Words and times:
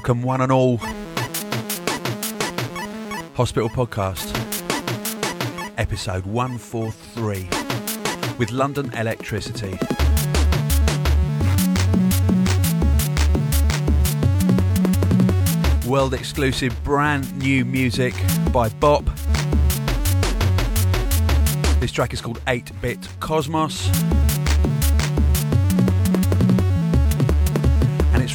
Welcome, 0.00 0.22
one 0.22 0.40
and 0.40 0.50
all. 0.50 0.78
Hospital 3.34 3.68
Podcast, 3.68 4.34
episode 5.76 6.24
143, 6.24 7.46
with 8.38 8.50
London 8.50 8.90
Electricity. 8.94 9.78
World 15.86 16.14
exclusive 16.14 16.74
brand 16.82 17.36
new 17.36 17.66
music 17.66 18.14
by 18.54 18.70
Bop. 18.70 19.04
This 21.78 21.92
track 21.92 22.14
is 22.14 22.22
called 22.22 22.40
8 22.46 22.72
Bit 22.80 23.06
Cosmos. 23.20 23.90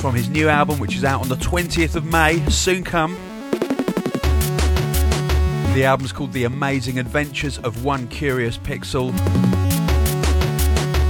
From 0.05 0.13
his 0.13 0.29
new 0.29 0.47
album, 0.47 0.77
which 0.77 0.95
is 0.95 1.03
out 1.03 1.19
on 1.19 1.29
the 1.29 1.35
20th 1.37 1.95
of 1.95 2.05
May, 2.05 2.37
soon 2.47 2.83
come. 2.83 3.15
The 5.73 5.83
album's 5.83 6.11
called 6.11 6.31
The 6.31 6.43
Amazing 6.43 6.99
Adventures 6.99 7.57
of 7.57 7.83
One 7.83 8.07
Curious 8.07 8.55
Pixel. 8.55 9.11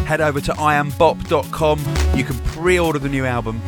Head 0.05 0.21
over 0.21 0.39
to 0.39 0.53
iambop.com. 0.53 1.79
You 2.15 2.23
can 2.23 2.39
pre 2.39 2.79
order 2.79 2.97
the 2.97 3.09
new 3.09 3.25
album 3.25 3.61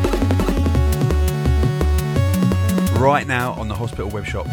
right 2.97 3.25
now 3.27 3.51
on 3.59 3.67
the 3.67 3.75
hospital 3.75 4.09
web 4.09 4.23
shop. 4.25 4.47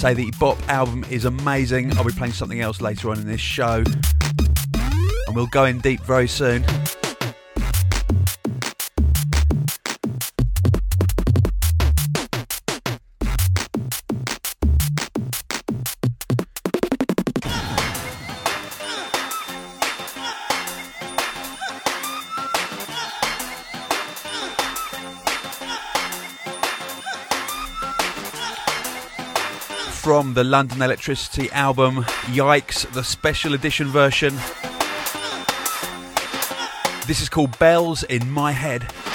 Say, 0.00 0.14
the 0.14 0.30
Bop 0.40 0.56
album 0.70 1.04
is 1.10 1.26
amazing. 1.26 1.94
I'll 1.98 2.04
be 2.04 2.12
playing 2.12 2.32
something 2.32 2.62
else 2.62 2.80
later 2.80 3.10
on 3.10 3.18
in 3.18 3.26
this 3.26 3.40
show. 3.40 3.84
And 5.26 5.36
we'll 5.36 5.46
go 5.48 5.66
in 5.66 5.78
deep 5.80 6.00
very 6.00 6.26
soon. 6.26 6.64
The 30.34 30.44
London 30.44 30.82
Electricity 30.82 31.50
album 31.50 32.04
Yikes, 32.26 32.90
the 32.92 33.02
special 33.02 33.54
edition 33.54 33.88
version. 33.88 34.34
This 37.06 37.20
is 37.20 37.28
called 37.28 37.58
Bells 37.58 38.02
in 38.04 38.30
My 38.30 38.52
Head. 38.52 39.09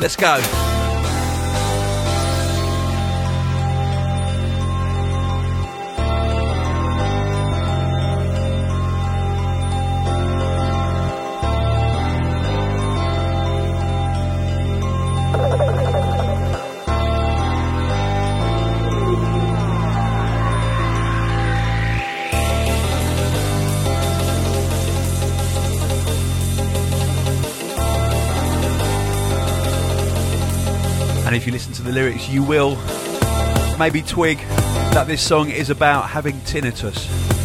Let's 0.00 0.16
go. 0.16 0.69
The 31.90 32.00
lyrics, 32.00 32.28
you 32.28 32.42
will 32.42 32.76
maybe 33.78 34.02
twig 34.02 34.38
that 34.92 35.06
this 35.06 35.22
song 35.22 35.50
is 35.50 35.70
about 35.70 36.08
having 36.08 36.36
tinnitus. 36.40 37.39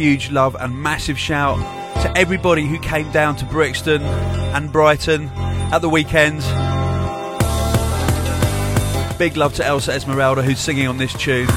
Huge, 0.00 0.30
love 0.30 0.56
and 0.58 0.82
massive 0.82 1.18
shout 1.18 1.58
to 2.02 2.10
everybody 2.16 2.66
who 2.66 2.78
came 2.78 3.12
down 3.12 3.36
to 3.36 3.44
Brixton 3.44 4.00
and 4.00 4.72
Brighton 4.72 5.28
at 5.74 5.80
the 5.80 5.90
weekend. 5.90 6.38
Big 9.18 9.36
love 9.36 9.52
to 9.56 9.66
Elsa 9.66 9.92
Esmeralda 9.92 10.42
who's 10.42 10.58
singing 10.58 10.86
on 10.86 10.96
this 10.96 11.12
tune. 11.12 11.48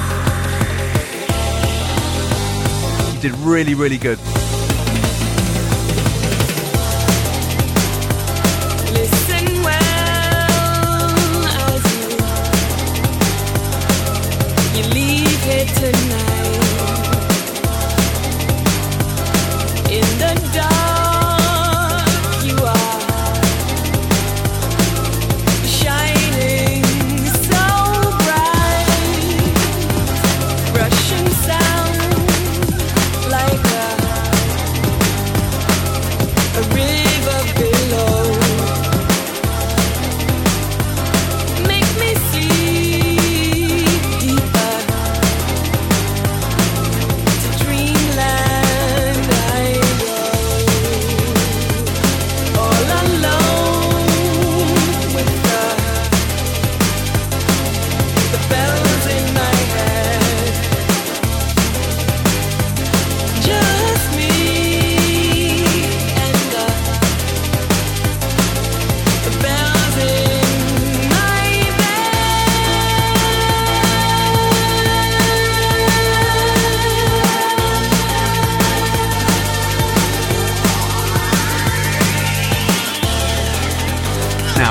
You 3.14 3.20
did 3.22 3.32
really, 3.38 3.72
really 3.72 3.96
good. 3.96 4.18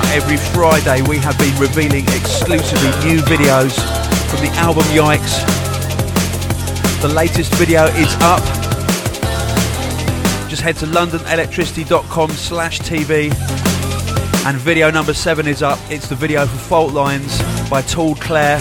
Now, 0.04 0.14
every 0.14 0.36
Friday 0.36 1.02
we 1.08 1.16
have 1.18 1.38
been 1.38 1.56
revealing 1.58 2.04
exclusively 2.04 2.90
new 3.08 3.20
videos 3.22 3.74
from 4.28 4.40
the 4.44 4.50
album 4.56 4.82
Yikes. 4.84 5.40
The 7.00 7.08
latest 7.08 7.54
video 7.54 7.84
is 7.86 8.14
up. 8.20 8.42
Just 10.48 10.62
head 10.62 10.76
to 10.76 10.86
londonelectricity.com 10.86 12.30
slash 12.30 12.80
TV 12.80 13.32
and 14.46 14.58
video 14.58 14.90
number 14.90 15.14
seven 15.14 15.46
is 15.46 15.62
up. 15.62 15.78
It's 15.90 16.08
the 16.08 16.16
video 16.16 16.46
for 16.46 16.58
Fault 16.58 16.92
Lines 16.92 17.40
by 17.70 17.80
Tall 17.82 18.14
Claire. 18.16 18.58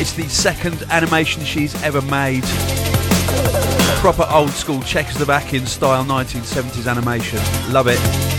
It's 0.00 0.12
the 0.14 0.26
second 0.28 0.84
animation 0.90 1.44
she's 1.44 1.80
ever 1.82 2.00
made. 2.02 2.44
Proper 4.00 4.26
old 4.30 4.50
school 4.50 4.78
Czechoslovakian 4.80 5.66
style 5.66 6.04
1970s 6.04 6.90
animation. 6.90 7.40
Love 7.72 7.88
it. 7.88 8.37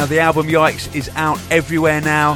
Now 0.00 0.06
the 0.06 0.20
album 0.20 0.46
Yikes 0.46 0.96
is 0.96 1.10
out 1.14 1.38
everywhere 1.50 2.00
now. 2.00 2.32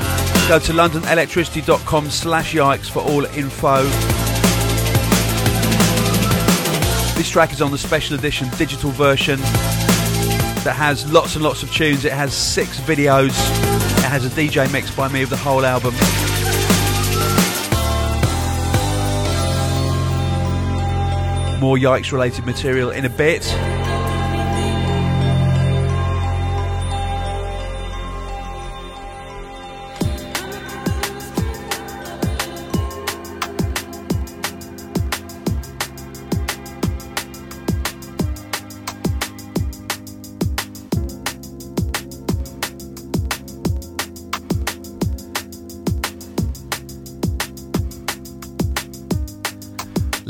Go 0.49 0.59
to 0.59 0.73
londonelectricity.com 0.75 2.11
slash 2.11 2.53
yikes 2.53 2.91
for 2.91 3.01
all 3.01 3.25
info. 3.25 3.85
This 7.17 7.31
track 7.31 7.55
is 7.55 7.63
on 7.63 7.71
the 7.71 7.79
special 7.79 8.19
edition 8.19 8.51
digital 8.59 8.91
version 8.91 9.41
that 10.61 10.75
has 10.77 11.11
lots 11.11 11.37
and 11.37 11.43
lots 11.43 11.63
of 11.63 11.73
tunes. 11.73 12.05
It 12.05 12.13
has 12.13 12.35
six 12.35 12.79
videos. 12.81 13.31
It 13.31 14.11
has 14.11 14.27
a 14.27 14.29
DJ 14.29 14.71
mix 14.71 14.95
by 14.95 15.09
me 15.09 15.23
of 15.23 15.31
the 15.31 15.39
whole 15.39 15.65
album. 15.65 15.95
More 21.63 21.79
Yikes 21.79 22.13
related 22.13 22.45
material 22.45 22.91
in 22.91 23.07
a 23.07 23.09
bit. 23.09 23.43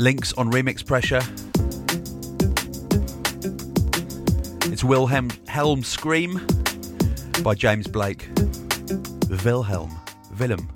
Links 0.05 0.33
on 0.33 0.51
Remix 0.51 0.85
Pressure. 0.85 1.23
It's 4.71 4.83
Wilhelm 4.83 5.31
Helm 5.47 5.81
Scream 5.81 6.45
by 7.43 7.55
James 7.55 7.87
Blake. 7.87 8.29
Wilhelm. 9.43 9.99
Willem. 10.37 10.69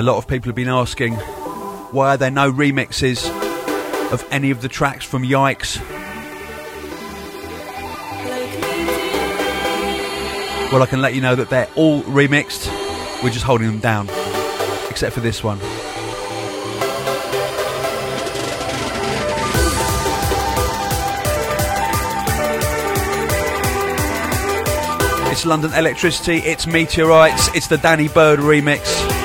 A 0.00 0.02
lot 0.02 0.16
of 0.16 0.26
people 0.26 0.48
have 0.48 0.56
been 0.56 0.66
asking 0.66 1.12
why 1.92 2.14
are 2.14 2.16
there 2.16 2.30
no 2.30 2.50
remixes 2.50 3.28
of 4.10 4.26
any 4.30 4.50
of 4.50 4.62
the 4.62 4.68
tracks 4.68 5.04
from 5.04 5.22
Yikes? 5.22 5.78
Well, 10.72 10.82
I 10.82 10.86
can 10.86 11.02
let 11.02 11.14
you 11.14 11.20
know 11.20 11.34
that 11.34 11.50
they're 11.50 11.68
all 11.76 12.00
remixed. 12.04 12.72
We're 13.22 13.28
just 13.28 13.44
holding 13.44 13.66
them 13.66 13.78
down, 13.78 14.08
except 14.88 15.12
for 15.12 15.20
this 15.20 15.44
one. 15.44 15.58
It's 25.30 25.44
London 25.44 25.74
Electricity, 25.74 26.38
it's 26.38 26.66
Meteorites, 26.66 27.54
it's 27.54 27.66
the 27.66 27.76
Danny 27.76 28.08
Byrd 28.08 28.38
remix. 28.38 29.19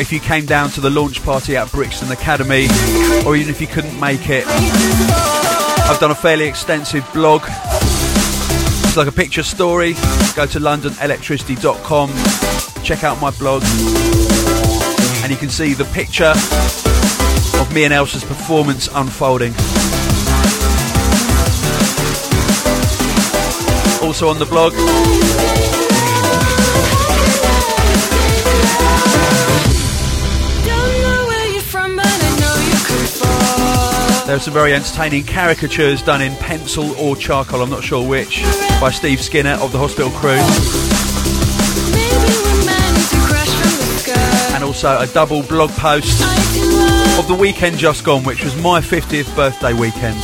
If 0.00 0.10
you 0.12 0.18
came 0.18 0.46
down 0.46 0.70
to 0.70 0.80
the 0.80 0.88
launch 0.88 1.22
party 1.22 1.56
at 1.56 1.70
Brixton 1.70 2.10
Academy, 2.10 2.66
or 3.26 3.36
even 3.36 3.50
if 3.50 3.60
you 3.60 3.66
couldn't 3.66 4.00
make 4.00 4.30
it, 4.30 4.44
I've 4.46 6.00
done 6.00 6.10
a 6.10 6.14
fairly 6.14 6.46
extensive 6.46 7.06
blog. 7.12 7.42
It's 7.44 8.96
like 8.96 9.08
a 9.08 9.12
picture 9.12 9.42
story. 9.42 9.92
Go 10.34 10.46
to 10.46 10.58
londonelectricity.com, 10.58 12.10
check 12.82 13.04
out 13.04 13.20
my 13.20 13.30
blog, 13.32 13.62
and 15.22 15.30
you 15.30 15.36
can 15.36 15.50
see 15.50 15.74
the 15.74 15.84
picture 15.92 16.32
of 17.60 17.70
me 17.74 17.84
and 17.84 17.92
Elsa's 17.92 18.24
performance 18.24 18.88
unfolding. 18.94 19.52
Also 24.02 24.28
on 24.28 24.38
the 24.38 24.46
blog, 24.46 24.72
There 34.30 34.36
are 34.36 34.40
some 34.40 34.54
very 34.54 34.74
entertaining 34.74 35.24
caricatures 35.24 36.02
done 36.02 36.22
in 36.22 36.36
pencil 36.36 36.92
or 36.92 37.16
charcoal, 37.16 37.62
I'm 37.62 37.68
not 37.68 37.82
sure 37.82 38.06
which, 38.06 38.44
by 38.80 38.92
Steve 38.92 39.20
Skinner 39.20 39.54
of 39.54 39.72
the 39.72 39.78
Hospital 39.78 40.08
Crew, 40.10 40.38
and 44.54 44.62
also 44.62 45.00
a 45.00 45.08
double 45.08 45.42
blog 45.42 45.70
post 45.70 46.22
of 47.18 47.26
the 47.26 47.36
weekend 47.36 47.76
just 47.78 48.04
gone, 48.04 48.22
which 48.22 48.44
was 48.44 48.54
my 48.62 48.80
50th 48.80 49.34
birthday 49.34 49.72
weekend. 49.72 50.16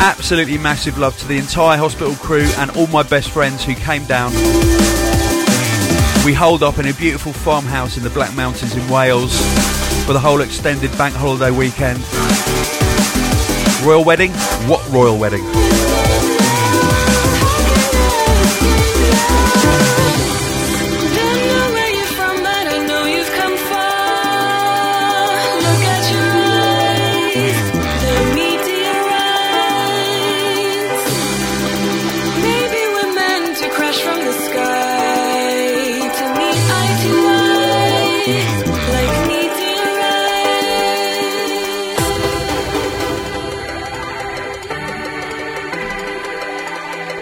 Absolutely 0.00 0.56
massive 0.56 0.96
love 0.96 1.18
to 1.18 1.28
the 1.28 1.36
entire 1.36 1.76
hospital 1.76 2.14
crew 2.14 2.48
and 2.56 2.70
all 2.70 2.86
my 2.86 3.02
best 3.02 3.28
friends 3.28 3.62
who 3.62 3.74
came 3.74 4.06
down. 4.06 4.32
We 6.24 6.32
holed 6.32 6.62
up 6.62 6.78
in 6.78 6.86
a 6.86 6.94
beautiful 6.94 7.34
farmhouse 7.34 7.98
in 7.98 8.02
the 8.02 8.08
Black 8.08 8.34
Mountains 8.34 8.74
in 8.74 8.88
Wales 8.88 9.38
for 10.12 10.18
the 10.18 10.28
whole 10.28 10.42
extended 10.42 10.90
bank 10.98 11.14
holiday 11.14 11.50
weekend. 11.50 11.98
Royal 13.82 14.04
wedding? 14.04 14.30
What 14.68 14.86
royal 14.90 15.18
wedding? 15.18 15.42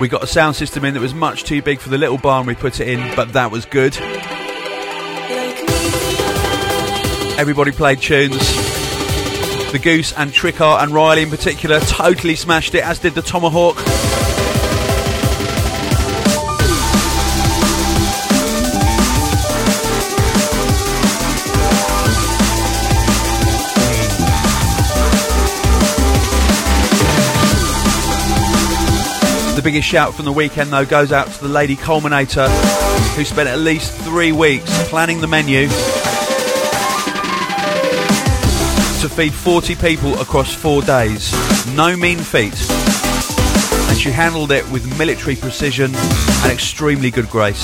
We 0.00 0.09
got 0.09 0.23
a 0.23 0.26
sound 0.26 0.57
system 0.57 0.87
in 0.87 0.95
that 0.95 1.00
was 1.00 1.12
much 1.12 1.45
too 1.45 1.61
big 1.61 1.78
for 1.78 1.90
the 1.90 1.99
little 1.99 2.16
barn 2.16 2.47
we 2.47 2.54
put 2.54 2.80
it 2.80 2.88
in, 2.88 3.14
but 3.14 3.35
that 3.35 3.50
was 3.50 3.66
good. 3.66 3.95
Everybody 7.38 7.71
played 7.71 8.00
tunes. 8.00 8.38
The 9.73 9.78
Goose 9.78 10.14
and 10.14 10.33
Trick 10.33 10.62
Art 10.62 10.83
and 10.83 10.92
Riley 10.92 11.23
in 11.23 11.28
particular 11.28 11.80
totally 11.80 12.35
smashed 12.35 12.75
it, 12.75 12.83
as 12.83 12.99
did 12.99 13.12
the 13.12 13.21
Tomahawk. 13.21 13.76
The 29.61 29.64
biggest 29.64 29.88
shout 29.88 30.14
from 30.14 30.25
the 30.25 30.33
weekend, 30.33 30.73
though, 30.73 30.87
goes 30.87 31.12
out 31.12 31.26
to 31.26 31.43
the 31.43 31.49
Lady 31.50 31.76
Culminator, 31.76 32.49
who 33.14 33.26
spent 33.26 33.47
at 33.47 33.59
least 33.59 33.93
three 33.93 34.33
weeks 34.33 34.88
planning 34.88 35.21
the 35.21 35.26
menu 35.26 35.67
to 39.02 39.09
feed 39.14 39.35
40 39.35 39.75
people 39.75 40.19
across 40.19 40.55
four 40.55 40.81
days. 40.81 41.31
No 41.76 41.95
mean 41.95 42.17
feat. 42.21 42.55
And 43.90 43.99
she 43.99 44.11
handled 44.11 44.50
it 44.50 44.67
with 44.71 44.99
military 44.99 45.37
precision 45.37 45.95
and 45.95 46.50
extremely 46.50 47.11
good 47.11 47.29
grace. 47.29 47.62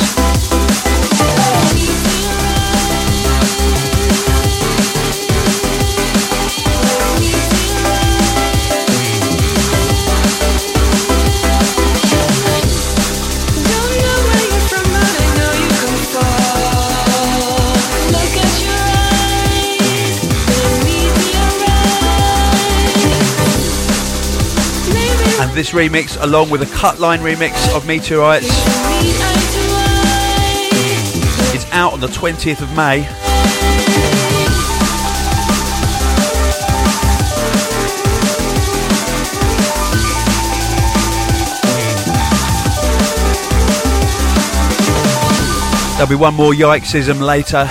This 25.57 25.71
remix, 25.71 26.23
along 26.23 26.51
with 26.51 26.61
a 26.61 26.67
cutline 26.67 27.21
remix 27.21 27.75
of 27.75 27.87
Meteorites, 27.87 28.45
is 31.55 31.65
out 31.73 31.95
on 31.95 32.01
the 32.01 32.09
20th 32.09 32.61
of 32.61 32.77
May. 32.77 33.01
There'll 45.97 46.07
be 46.11 46.17
one 46.17 46.35
more 46.35 46.53
yikesism 46.53 47.19
later. 47.19 47.67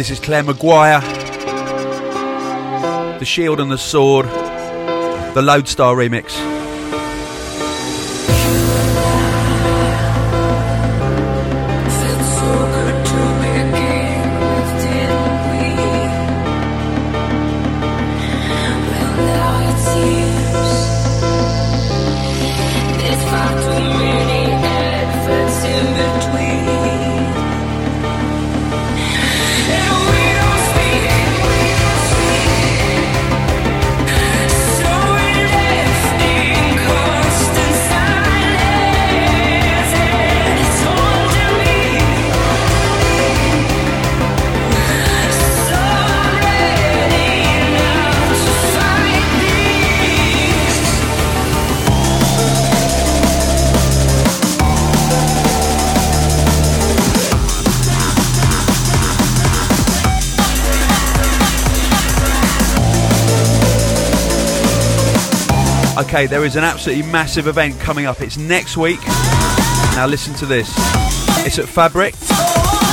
This 0.00 0.08
is 0.08 0.18
Clare 0.18 0.42
Maguire. 0.42 1.02
The 3.18 3.24
Shield 3.26 3.60
and 3.60 3.70
the 3.70 3.76
Sword. 3.76 4.24
The 5.34 5.42
Lodestar 5.42 5.94
remix. 5.94 6.49
There 66.26 66.44
is 66.44 66.56
an 66.56 66.64
absolutely 66.64 67.10
massive 67.10 67.46
event 67.46 67.80
coming 67.80 68.04
up. 68.04 68.20
It's 68.20 68.36
next 68.36 68.76
week. 68.76 69.00
Now 69.94 70.06
listen 70.06 70.34
to 70.34 70.46
this. 70.46 70.72
It's 71.46 71.58
at 71.58 71.66
Fabric, 71.66 72.14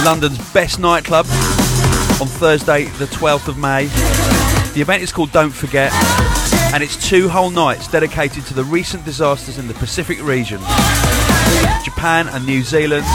London's 0.06 0.38
best 0.54 0.80
nightclub, 0.80 1.26
on 2.22 2.28
Thursday, 2.28 2.86
the 2.86 3.06
12th 3.06 3.48
of 3.48 3.58
May. 3.58 3.88
The 4.74 4.82
event 4.82 5.04
is 5.04 5.12
called 5.12 5.32
Don't 5.32 5.52
Forget, 5.52 5.92
and 6.74 6.82
it's 6.82 6.96
two 7.10 7.28
whole 7.28 7.50
nights 7.50 7.88
dedicated 7.88 8.46
to 8.46 8.54
the 8.54 8.64
recent 8.64 9.04
disasters 9.04 9.58
in 9.58 9.68
the 9.68 9.74
Pacific 9.74 10.22
region, 10.24 10.60
Japan 11.84 12.30
and 12.30 12.46
New 12.46 12.64
Zealand. 12.64 13.06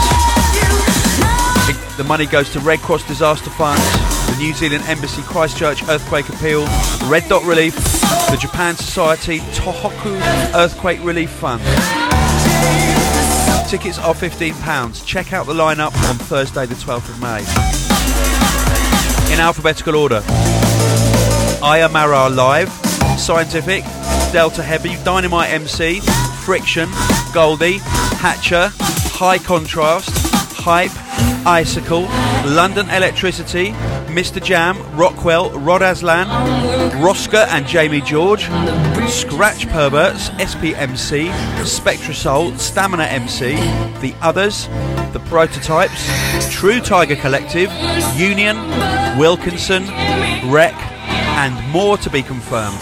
The 1.97 2.05
money 2.07 2.25
goes 2.25 2.51
to 2.53 2.59
Red 2.59 2.79
Cross 2.79 3.07
Disaster 3.07 3.49
funds, 3.51 3.83
the 4.29 4.35
New 4.37 4.53
Zealand 4.53 4.83
Embassy 4.87 5.21
Christchurch 5.23 5.83
Earthquake 5.87 6.29
Appeal, 6.29 6.65
Red 7.07 7.27
Dot 7.29 7.43
Relief, 7.45 7.75
the 8.33 8.39
Japan 8.39 8.75
Society 8.75 9.37
Tohoku 9.53 10.19
Earthquake 10.55 10.99
Relief 11.03 11.29
Fund. 11.29 11.61
Tickets 13.69 13.99
are 13.99 14.15
£15. 14.15 15.05
Check 15.05 15.33
out 15.33 15.45
the 15.45 15.53
lineup 15.53 15.93
on 16.09 16.15
Thursday, 16.15 16.65
the 16.65 16.73
12th 16.73 17.09
of 17.09 17.21
May. 17.21 17.41
In 19.31 19.39
alphabetical 19.39 19.95
order 19.95 20.21
Ayamara 21.61 22.35
Live, 22.35 22.69
Cyantific, 23.19 23.83
Delta 24.33 24.63
Heavy, 24.63 24.95
Dynamite 25.03 25.51
MC, 25.51 25.99
Friction, 26.43 26.89
Goldie, 27.35 27.77
Hatcher, 28.17 28.71
High 29.13 29.37
Contrast, 29.37 30.09
Hype, 30.57 30.91
Icicle, 31.45 32.07
London 32.51 32.89
Electricity, 32.89 33.75
Mr. 34.13 34.41
Jam, 34.41 34.77
Rockwell, 34.95 35.49
Rod 35.59 35.81
Azlan, 35.81 36.27
Rosca 37.01 37.47
and 37.47 37.65
Jamie 37.65 37.99
George, 38.01 38.43
Scratch 39.09 39.67
Perverts, 39.69 40.29
SPMC, 40.29 41.31
SpectraSoul, 41.63 42.57
Stamina 42.59 43.05
MC, 43.05 43.55
The 44.01 44.13
Others, 44.21 44.67
The 45.13 45.21
Prototypes, 45.25 46.07
True 46.51 46.79
Tiger 46.79 47.15
Collective, 47.15 47.71
Union, 48.15 48.55
Wilkinson, 49.17 49.83
Wreck, 50.51 50.75
and 50.75 51.69
more 51.71 51.97
to 51.97 52.09
be 52.11 52.21
confirmed. 52.21 52.77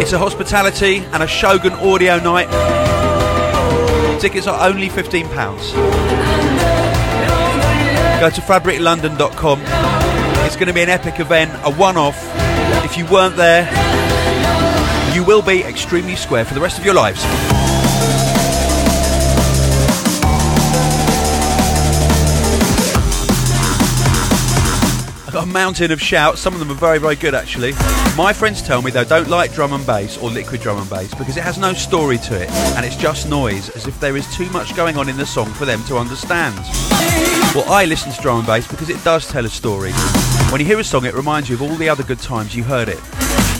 It's 0.00 0.12
a 0.12 0.18
hospitality 0.18 0.98
and 0.98 1.24
a 1.24 1.26
Shogun 1.26 1.72
audio 1.72 2.20
night. 2.20 2.48
Tickets 4.20 4.46
are 4.46 4.68
only 4.68 4.88
£15. 4.88 6.55
Go 8.18 8.30
to 8.30 8.40
fabriclondon.com. 8.40 9.60
It's 10.46 10.56
going 10.56 10.68
to 10.68 10.72
be 10.72 10.80
an 10.80 10.88
epic 10.88 11.20
event, 11.20 11.50
a 11.64 11.70
one 11.70 11.98
off. 11.98 12.16
If 12.82 12.96
you 12.96 13.04
weren't 13.06 13.36
there, 13.36 13.64
you 15.14 15.22
will 15.22 15.42
be 15.42 15.62
extremely 15.62 16.16
square 16.16 16.46
for 16.46 16.54
the 16.54 16.60
rest 16.60 16.78
of 16.78 16.84
your 16.84 16.94
lives. 16.94 17.22
A 25.36 25.44
mountain 25.44 25.92
of 25.92 26.00
shouts. 26.00 26.40
Some 26.40 26.54
of 26.54 26.60
them 26.60 26.70
are 26.70 26.74
very, 26.74 26.98
very 26.98 27.16
good 27.16 27.34
actually. 27.34 27.72
My 28.16 28.32
friends 28.32 28.62
tell 28.62 28.80
me 28.80 28.90
they 28.90 29.04
don't 29.04 29.28
like 29.28 29.52
drum 29.52 29.74
and 29.74 29.84
bass 29.84 30.16
or 30.16 30.30
liquid 30.30 30.62
drum 30.62 30.78
and 30.78 30.88
bass 30.88 31.14
because 31.14 31.36
it 31.36 31.42
has 31.42 31.58
no 31.58 31.74
story 31.74 32.16
to 32.16 32.42
it 32.42 32.50
and 32.50 32.86
it's 32.86 32.96
just 32.96 33.28
noise, 33.28 33.68
as 33.76 33.86
if 33.86 34.00
there 34.00 34.16
is 34.16 34.34
too 34.34 34.48
much 34.50 34.74
going 34.74 34.96
on 34.96 35.10
in 35.10 35.18
the 35.18 35.26
song 35.26 35.50
for 35.52 35.66
them 35.66 35.84
to 35.84 35.98
understand. 35.98 36.56
Well, 37.54 37.70
I 37.72 37.84
listen 37.86 38.12
to 38.12 38.20
drum 38.20 38.38
and 38.38 38.46
bass 38.46 38.66
because 38.66 38.90
it 38.90 39.02
does 39.04 39.26
tell 39.28 39.44
a 39.44 39.48
story. 39.48 39.92
When 40.50 40.60
you 40.60 40.66
hear 40.66 40.78
a 40.78 40.84
song, 40.84 41.04
it 41.06 41.14
reminds 41.14 41.48
you 41.48 41.54
of 41.56 41.62
all 41.62 41.74
the 41.76 41.88
other 41.88 42.02
good 42.02 42.20
times 42.20 42.54
you 42.54 42.62
heard 42.62 42.88
it. 42.88 43.00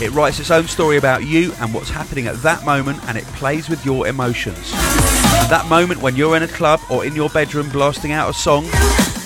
It 0.01 0.11
writes 0.11 0.39
its 0.39 0.51
own 0.51 0.67
story 0.67 0.97
about 0.97 1.25
you 1.25 1.53
and 1.59 1.73
what's 1.73 1.89
happening 1.89 2.27
at 2.27 2.35
that 2.43 2.63
moment, 2.63 3.03
and 3.07 3.17
it 3.17 3.25
plays 3.35 3.69
with 3.69 3.83
your 3.83 4.07
emotions. 4.07 4.71
That 5.49 5.65
moment 5.67 6.01
when 6.01 6.15
you're 6.15 6.37
in 6.37 6.43
a 6.43 6.47
club 6.47 6.79
or 6.89 7.05
in 7.05 7.15
your 7.15 7.29
bedroom 7.29 7.69
blasting 7.69 8.11
out 8.11 8.29
a 8.29 8.33
song 8.33 8.65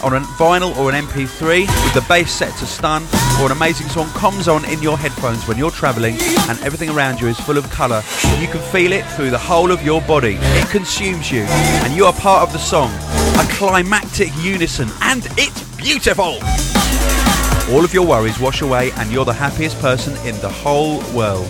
on 0.04 0.14
a 0.14 0.20
vinyl 0.40 0.76
or 0.78 0.92
an 0.92 1.06
MP3 1.06 1.68
with 1.84 1.94
the 1.94 2.06
bass 2.08 2.32
set 2.32 2.56
to 2.58 2.66
stun, 2.66 3.04
or 3.40 3.48
an 3.48 3.52
amazing 3.52 3.88
song 3.90 4.08
comes 4.12 4.48
on 4.48 4.66
in 4.66 4.82
your 4.82 4.98
headphones 4.98 5.48
when 5.48 5.58
you're 5.58 5.72
travelling 5.72 6.16
and 6.50 6.60
everything 6.62 6.90
around 6.90 7.20
you 7.20 7.28
is 7.28 7.40
full 7.40 7.58
of 7.58 7.70
colour. 7.70 8.02
And 8.26 8.42
you 8.42 8.48
can 8.48 8.62
feel 8.72 8.94
it 8.94 9.06
through 9.06 9.30
the 9.30 9.38
whole 9.38 9.72
of 9.72 9.84
your 9.84 10.02
body. 10.02 10.38
It 10.40 10.70
consumes 10.70 11.32
you, 11.32 11.42
and 11.42 11.94
you 11.94 12.06
are 12.06 12.14
part 12.14 12.42
of 12.44 12.54
the 12.54 12.60
song. 12.60 12.90
A 13.40 13.48
climactic 13.50 14.30
unison, 14.38 14.90
and 15.02 15.26
it's 15.38 15.64
beautiful! 15.78 16.40
All 17.74 17.86
of 17.86 17.94
your 17.94 18.06
worries 18.06 18.40
wash 18.40 18.62
away, 18.62 18.92
and 18.98 19.12
you're 19.12 19.26
the 19.26 19.34
happiest 19.34 19.80
person 19.80 20.14
in 20.28 20.40
the 20.42 20.50
whole 20.50 21.00
world. 21.16 21.50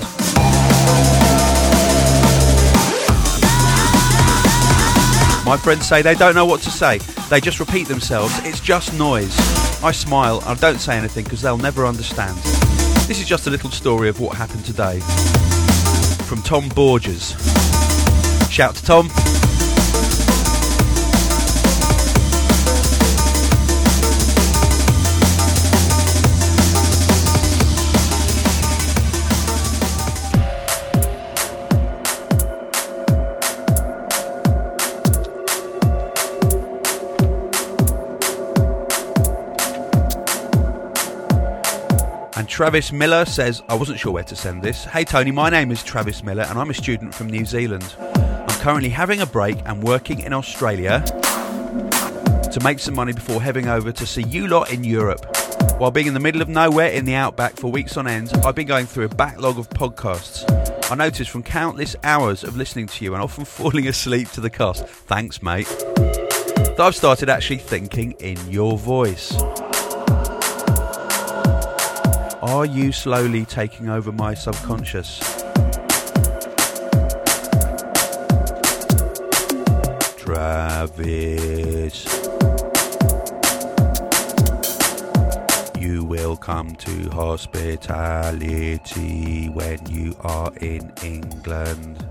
My 5.44 5.58
friends 5.58 5.88
say 5.88 6.02
they 6.02 6.16
don't 6.16 6.36
know 6.36 6.46
what 6.46 6.62
to 6.62 6.70
say. 6.70 7.00
They 7.30 7.42
just 7.42 7.60
repeat 7.60 7.88
themselves. 7.88 8.34
It's 8.46 8.60
just 8.60 8.94
noise. 8.94 9.36
I 9.84 9.92
smile. 9.92 10.42
I 10.46 10.54
don't 10.54 10.80
say 10.80 10.98
anything 10.98 11.24
because 11.24 11.42
they'll 11.42 11.58
never 11.58 11.86
understand. 11.88 12.38
This 13.08 13.20
is 13.20 13.28
just 13.28 13.48
a 13.48 13.50
little 13.50 13.72
story 13.72 14.08
of 14.08 14.20
what 14.20 14.38
happened 14.38 14.64
today. 14.64 15.00
From 16.26 16.42
Tom 16.44 16.70
Borges. 16.70 17.36
Shout 18.50 18.76
to 18.76 18.84
Tom. 18.84 19.10
Travis 42.62 42.92
Miller 42.92 43.26
says, 43.26 43.64
I 43.70 43.74
wasn't 43.74 43.98
sure 43.98 44.12
where 44.12 44.24
to 44.24 44.36
send 44.36 44.62
this. 44.62 44.86
Hey 44.86 45.04
Tony, 45.04 45.32
my 45.32 45.50
name 45.50 45.72
is 45.72 45.84
Travis 45.84 46.24
Miller 46.24 46.44
and 46.44 46.60
I'm 46.60 46.70
a 46.70 46.76
student 46.76 47.12
from 47.12 47.26
New 47.26 47.44
Zealand. 47.44 47.96
I'm 48.00 48.60
currently 48.60 48.90
having 48.90 49.20
a 49.20 49.26
break 49.26 49.58
and 49.66 49.82
working 49.82 50.20
in 50.20 50.32
Australia 50.32 51.00
to 51.00 52.60
make 52.62 52.78
some 52.78 52.94
money 52.94 53.14
before 53.14 53.42
heading 53.42 53.68
over 53.68 53.92
to 53.92 54.06
see 54.06 54.22
you 54.22 54.46
lot 54.46 54.72
in 54.72 54.84
Europe. 54.84 55.26
While 55.80 55.90
being 55.90 56.06
in 56.06 56.14
the 56.14 56.20
middle 56.20 56.40
of 56.40 56.50
nowhere 56.50 56.92
in 56.92 57.06
the 57.06 57.16
outback 57.16 57.56
for 57.56 57.72
weeks 57.72 57.98
on 57.98 58.08
end, 58.08 58.32
I've 58.46 58.54
been 58.54 58.68
going 58.68 58.86
through 58.86 59.06
a 59.06 59.10
backlog 59.10 59.58
of 59.58 59.68
podcasts. 59.68 60.46
I 60.92 60.94
noticed 60.94 61.32
from 61.32 61.42
countless 61.42 61.96
hours 62.04 62.44
of 62.44 62.58
listening 62.58 62.86
to 62.86 63.04
you 63.04 63.16
and 63.16 63.24
often 63.24 63.44
falling 63.46 63.88
asleep 63.88 64.30
to 64.34 64.40
the 64.40 64.52
cast, 64.52 64.86
thanks 64.86 65.42
mate, 65.42 65.66
that 65.96 66.80
I've 66.80 66.96
started 66.96 67.28
actually 67.28 67.58
thinking 67.58 68.12
in 68.20 68.38
your 68.52 68.78
voice. 68.78 69.36
Are 72.62 72.68
you 72.68 72.92
slowly 72.92 73.44
taking 73.44 73.90
over 73.90 74.12
my 74.12 74.36
subconscious? 74.36 75.18
Travis. 80.16 82.06
You 85.80 86.04
will 86.04 86.38
come 86.38 86.76
to 86.76 87.10
hospitality 87.10 89.50
when 89.50 89.84
you 89.88 90.16
are 90.22 90.54
in 90.58 90.94
England. 91.02 92.06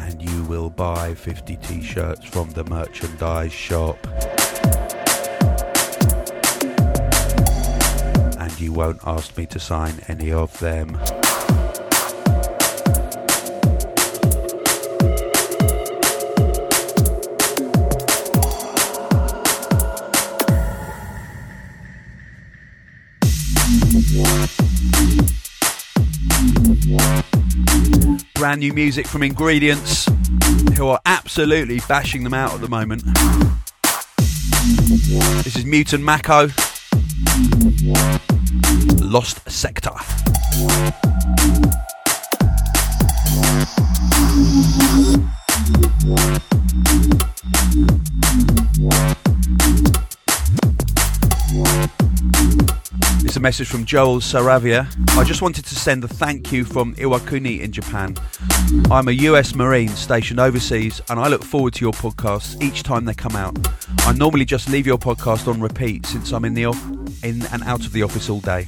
And 0.00 0.20
you 0.20 0.44
will 0.44 0.68
buy 0.68 1.14
50 1.14 1.56
t 1.56 1.80
shirts 1.80 2.26
from 2.26 2.50
the 2.50 2.64
merchandise 2.64 3.54
shop. 3.54 3.96
You 8.60 8.72
won't 8.72 9.00
ask 9.06 9.36
me 9.38 9.46
to 9.46 9.58
sign 9.58 9.94
any 10.06 10.30
of 10.30 10.58
them. 10.60 10.98
Brand 28.34 28.60
new 28.60 28.72
music 28.72 29.06
from 29.06 29.22
Ingredients, 29.22 30.06
who 30.76 30.88
are 30.88 31.00
absolutely 31.06 31.80
bashing 31.88 32.24
them 32.24 32.34
out 32.34 32.52
at 32.54 32.60
the 32.60 32.68
moment. 32.68 33.02
This 35.44 35.56
is 35.56 35.64
Mutant 35.64 36.04
Mako. 36.04 36.48
Lost 39.10 39.50
Sector. 39.50 39.90
It's 53.24 53.36
a 53.36 53.40
message 53.40 53.66
from 53.66 53.84
Joel 53.84 54.20
Saravia. 54.20 54.86
I 55.18 55.24
just 55.24 55.42
wanted 55.42 55.64
to 55.64 55.74
send 55.74 56.04
a 56.04 56.08
thank 56.08 56.52
you 56.52 56.64
from 56.64 56.94
Iwakuni 56.94 57.62
in 57.62 57.72
Japan. 57.72 58.16
I'm 58.92 59.08
a 59.08 59.12
US 59.12 59.56
Marine 59.56 59.88
stationed 59.88 60.38
overseas 60.38 61.00
and 61.10 61.18
I 61.18 61.26
look 61.26 61.42
forward 61.42 61.74
to 61.74 61.84
your 61.84 61.92
podcasts 61.94 62.62
each 62.62 62.84
time 62.84 63.06
they 63.06 63.14
come 63.14 63.34
out. 63.34 63.58
I 64.06 64.12
normally 64.12 64.44
just 64.44 64.68
leave 64.68 64.86
your 64.86 64.98
podcast 64.98 65.48
on 65.52 65.60
repeat 65.60 66.06
since 66.06 66.30
I'm 66.30 66.44
in 66.44 66.54
the 66.54 66.66
in 67.22 67.46
and 67.46 67.62
out 67.64 67.86
of 67.86 67.92
the 67.92 68.02
office 68.02 68.28
all 68.30 68.40
day. 68.40 68.66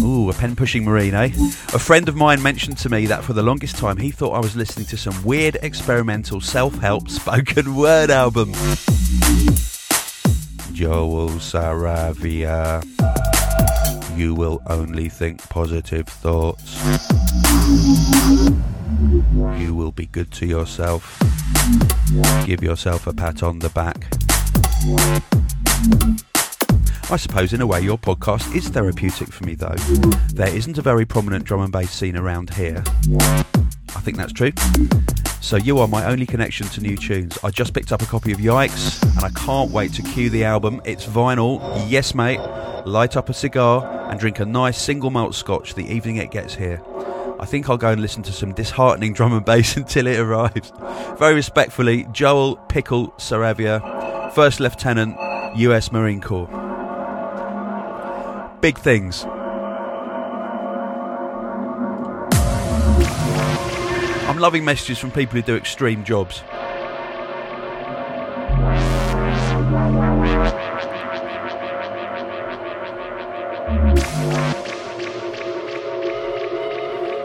Ooh, 0.00 0.30
a 0.30 0.32
pen 0.32 0.56
pushing 0.56 0.84
Marine, 0.84 1.14
eh? 1.14 1.30
A 1.74 1.78
friend 1.78 2.08
of 2.08 2.16
mine 2.16 2.42
mentioned 2.42 2.78
to 2.78 2.88
me 2.88 3.06
that 3.06 3.24
for 3.24 3.32
the 3.32 3.42
longest 3.42 3.76
time 3.76 3.96
he 3.96 4.10
thought 4.10 4.32
I 4.32 4.40
was 4.40 4.56
listening 4.56 4.86
to 4.86 4.96
some 4.96 5.22
weird 5.24 5.56
experimental 5.62 6.40
self 6.40 6.78
help 6.78 7.08
spoken 7.08 7.74
word 7.76 8.10
album. 8.10 8.52
Joel 10.72 11.30
Saravia. 11.40 12.84
You 14.16 14.34
will 14.34 14.62
only 14.66 15.08
think 15.08 15.48
positive 15.48 16.06
thoughts. 16.06 16.76
You 19.60 19.74
will 19.74 19.92
be 19.92 20.06
good 20.06 20.32
to 20.32 20.46
yourself. 20.46 21.20
Give 22.46 22.62
yourself 22.62 23.06
a 23.06 23.12
pat 23.12 23.42
on 23.42 23.58
the 23.58 23.68
back. 23.68 24.06
I 27.10 27.16
suppose, 27.16 27.54
in 27.54 27.62
a 27.62 27.66
way, 27.66 27.80
your 27.80 27.96
podcast 27.96 28.54
is 28.54 28.68
therapeutic 28.68 29.32
for 29.32 29.46
me, 29.46 29.54
though. 29.54 29.74
There 30.34 30.54
isn't 30.54 30.76
a 30.76 30.82
very 30.82 31.06
prominent 31.06 31.46
drum 31.46 31.62
and 31.62 31.72
bass 31.72 31.90
scene 31.90 32.18
around 32.18 32.52
here. 32.52 32.84
I 33.16 34.00
think 34.00 34.18
that's 34.18 34.32
true. 34.32 34.52
So, 35.40 35.56
you 35.56 35.78
are 35.78 35.88
my 35.88 36.04
only 36.04 36.26
connection 36.26 36.66
to 36.68 36.82
new 36.82 36.98
tunes. 36.98 37.38
I 37.42 37.48
just 37.48 37.72
picked 37.72 37.92
up 37.92 38.02
a 38.02 38.06
copy 38.06 38.30
of 38.32 38.40
Yikes, 38.40 39.02
and 39.16 39.24
I 39.24 39.30
can't 39.30 39.70
wait 39.70 39.94
to 39.94 40.02
cue 40.02 40.28
the 40.28 40.44
album. 40.44 40.82
It's 40.84 41.06
vinyl, 41.06 41.62
yes, 41.88 42.14
mate. 42.14 42.40
Light 42.84 43.16
up 43.16 43.30
a 43.30 43.34
cigar 43.34 44.10
and 44.10 44.20
drink 44.20 44.38
a 44.40 44.44
nice 44.44 44.76
single 44.76 45.10
malt 45.10 45.34
scotch 45.34 45.74
the 45.74 45.86
evening 45.86 46.16
it 46.16 46.30
gets 46.30 46.54
here. 46.54 46.82
I 47.40 47.46
think 47.46 47.70
I'll 47.70 47.78
go 47.78 47.88
and 47.90 48.02
listen 48.02 48.22
to 48.24 48.32
some 48.32 48.52
disheartening 48.52 49.14
drum 49.14 49.32
and 49.32 49.46
bass 49.46 49.76
until 49.78 50.06
it 50.08 50.18
arrives. 50.18 50.74
Very 51.18 51.36
respectfully, 51.36 52.06
Joel 52.12 52.56
Pickle 52.68 53.12
Saravia, 53.12 54.34
First 54.34 54.60
Lieutenant, 54.60 55.16
US 55.56 55.90
Marine 55.90 56.20
Corps. 56.20 56.67
Big 58.60 58.76
things. 58.76 59.24
I'm 64.28 64.38
loving 64.38 64.64
messages 64.64 64.98
from 64.98 65.12
people 65.12 65.36
who 65.36 65.42
do 65.42 65.56
extreme 65.56 66.04
jobs. 66.04 66.42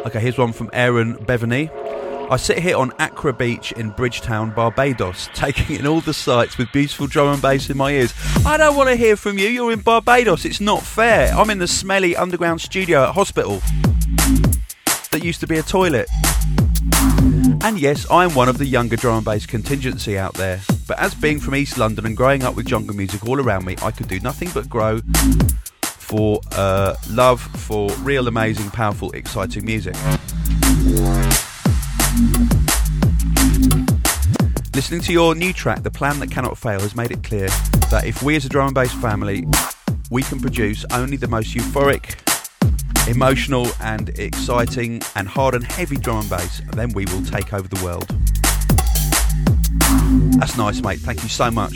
Okay, 0.06 0.20
here's 0.20 0.38
one 0.38 0.54
from 0.54 0.70
Aaron 0.72 1.16
Bevaney. 1.16 1.83
I 2.30 2.38
sit 2.38 2.60
here 2.60 2.78
on 2.78 2.92
Accra 3.00 3.34
Beach 3.34 3.72
in 3.74 3.92
Bridgetown, 3.92 4.52
Barbados, 4.52 5.30
taking 5.34 5.78
in 5.78 5.86
all 5.86 6.02
the 6.02 6.14
sights 6.14 6.58
with 6.58 6.72
beautiful 6.72 7.08
drum 7.08 7.34
and 7.34 7.42
bass 7.42 7.70
in 7.70 7.78
my 7.78 7.92
ears. 7.92 8.14
I 8.46 8.58
don't 8.58 8.76
want 8.76 8.90
to 8.90 8.96
hear 8.96 9.16
from 9.16 9.38
you. 9.38 9.48
You're 9.48 9.72
in 9.72 9.82
Barbados. 9.82 10.46
It's 10.46 10.62
not 10.62 10.82
fair. 10.82 11.34
I'm 11.34 11.50
in 11.50 11.60
the 11.60 11.68
smelly 11.68 12.16
underground 12.16 12.62
studio 12.62 13.04
at 13.04 13.14
hospital 13.14 13.62
that 15.12 15.24
used 15.24 15.40
to 15.42 15.48
be 15.48 15.58
a 15.58 15.64
toilet. 15.64 16.10
And 17.64 17.80
yes, 17.80 18.06
I'm 18.10 18.34
one 18.34 18.50
of 18.50 18.58
the 18.58 18.66
younger 18.66 18.96
drum 18.96 19.18
and 19.18 19.26
bass 19.26 19.46
contingency 19.46 20.18
out 20.18 20.34
there. 20.34 20.62
But 20.88 21.00
as 21.00 21.14
being 21.14 21.40
from 21.40 21.56
East 21.56 21.78
London 21.78 22.06
and 22.06 22.18
growing 22.18 22.44
up 22.44 22.56
with 22.56 22.66
jungle 22.66 22.96
music 22.96 23.26
all 23.28 23.40
around 23.40 23.66
me, 23.66 23.76
I 23.82 23.92
could 23.92 24.08
do 24.08 24.20
nothing 24.20 24.50
but 24.54 24.70
grow 24.70 25.02
for 25.84 26.42
uh, 26.54 26.96
love 27.10 27.42
for 27.42 27.90
real, 28.02 28.28
amazing, 28.28 28.70
powerful, 28.72 29.12
exciting 29.12 29.66
music. 29.66 29.96
Listening 34.76 35.02
to 35.02 35.14
your 35.14 35.34
new 35.34 35.54
track, 35.54 35.82
The 35.82 35.92
Plan 35.92 36.20
That 36.20 36.30
Cannot 36.30 36.58
Fail, 36.58 36.80
has 36.80 36.96
made 36.96 37.10
it 37.12 37.24
clear 37.24 37.48
that 37.90 38.04
if 38.06 38.22
we 38.22 38.36
as 38.36 38.46
a 38.46 38.50
drum 38.50 38.68
and 38.68 38.76
bass 38.76 38.94
family, 38.94 39.48
we 40.12 40.22
can 40.22 40.40
produce 40.40 40.86
only 40.92 41.18
the 41.18 41.28
most 41.28 41.56
euphoric, 41.56 42.18
emotional 43.10 43.68
and 43.82 44.10
exciting 44.20 45.02
and 45.16 45.28
hard 45.28 45.56
and 45.56 45.64
heavy 45.64 45.96
drum 45.96 46.20
and 46.20 46.30
bass, 46.30 46.62
then 46.74 46.92
we 46.94 47.06
will 47.06 47.24
take 47.24 47.54
over 47.54 47.68
the 47.68 47.84
world. 47.84 48.08
That's 50.40 50.58
nice, 50.58 50.82
mate. 50.82 51.00
Thank 51.00 51.24
you 51.24 51.30
so 51.30 51.50
much. 51.50 51.74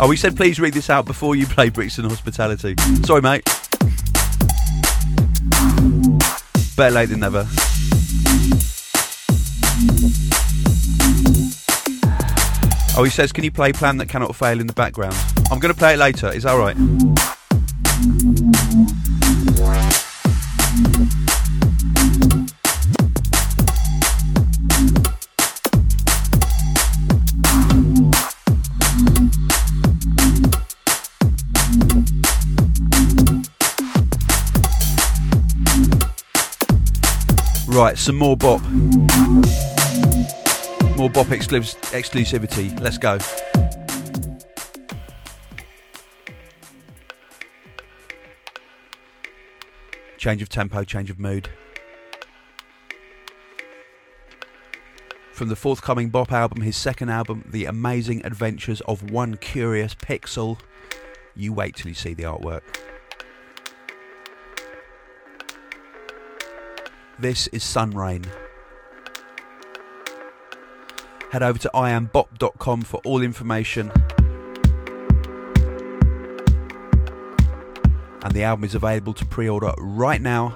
Oh, 0.00 0.06
we 0.08 0.16
said 0.16 0.36
please 0.36 0.60
read 0.60 0.72
this 0.72 0.88
out 0.88 1.04
before 1.04 1.36
you 1.36 1.46
play 1.46 1.68
Brixton 1.68 2.04
Hospitality. 2.04 2.74
Sorry, 3.04 3.20
mate. 3.20 3.57
Better 6.78 6.94
late 6.94 7.08
than 7.08 7.18
never. 7.18 7.40
Oh, 12.96 13.02
he 13.02 13.10
says, 13.10 13.32
can 13.32 13.42
you 13.42 13.50
play 13.50 13.72
Plan 13.72 13.96
That 13.96 14.08
Cannot 14.08 14.36
Fail 14.36 14.60
in 14.60 14.68
the 14.68 14.72
background? 14.72 15.16
I'm 15.50 15.58
going 15.58 15.74
to 15.74 15.78
play 15.78 15.94
it 15.94 15.98
later. 15.98 16.32
Is 16.32 16.44
that 16.44 16.52
all 16.52 16.58
right? 37.78 37.96
Some 37.96 38.16
more 38.16 38.36
bop. 38.36 38.60
More 40.96 41.08
bop 41.08 41.28
exclus- 41.28 41.76
exclusivity. 41.92 42.78
Let's 42.80 42.98
go. 42.98 43.18
Change 50.16 50.42
of 50.42 50.48
tempo, 50.48 50.82
change 50.82 51.08
of 51.08 51.20
mood. 51.20 51.48
From 55.32 55.48
the 55.48 55.54
forthcoming 55.54 56.10
Bop 56.10 56.32
album, 56.32 56.62
his 56.62 56.76
second 56.76 57.10
album, 57.10 57.44
The 57.46 57.66
Amazing 57.66 58.26
Adventures 58.26 58.80
of 58.82 59.12
One 59.12 59.36
Curious 59.36 59.94
Pixel. 59.94 60.58
You 61.36 61.52
wait 61.52 61.76
till 61.76 61.90
you 61.90 61.94
see 61.94 62.12
the 62.12 62.24
artwork. 62.24 62.62
This 67.20 67.48
is 67.48 67.64
Sunrain. 67.64 68.24
Head 71.32 71.42
over 71.42 71.58
to 71.58 71.68
iambop.com 71.74 72.82
for 72.82 73.00
all 73.04 73.22
information. 73.22 73.90
And 78.22 78.32
the 78.32 78.44
album 78.44 78.62
is 78.64 78.76
available 78.76 79.14
to 79.14 79.26
pre 79.26 79.48
order 79.48 79.72
right 79.78 80.22
now. 80.22 80.54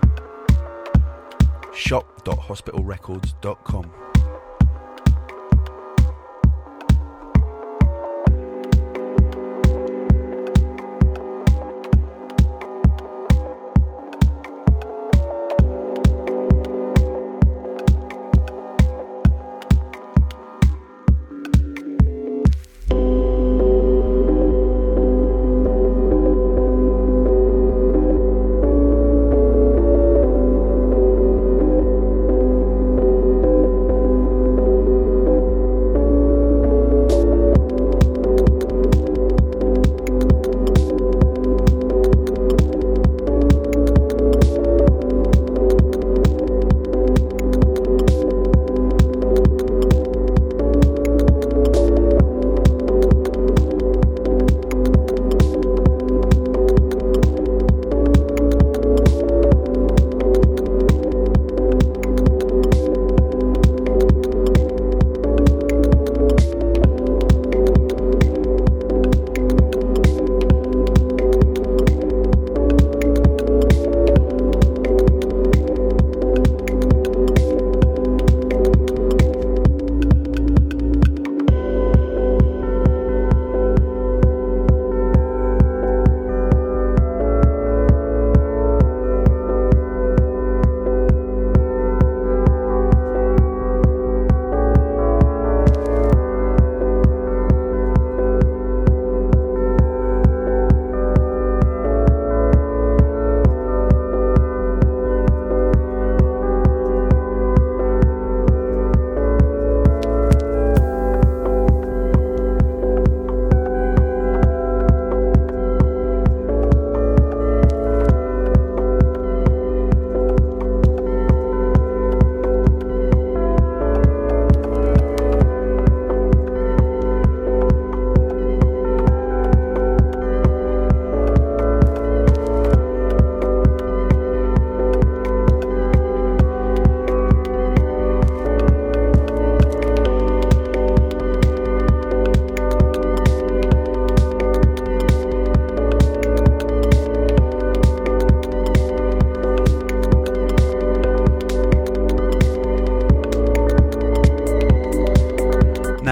Shop.hospitalrecords.com. 1.74 4.01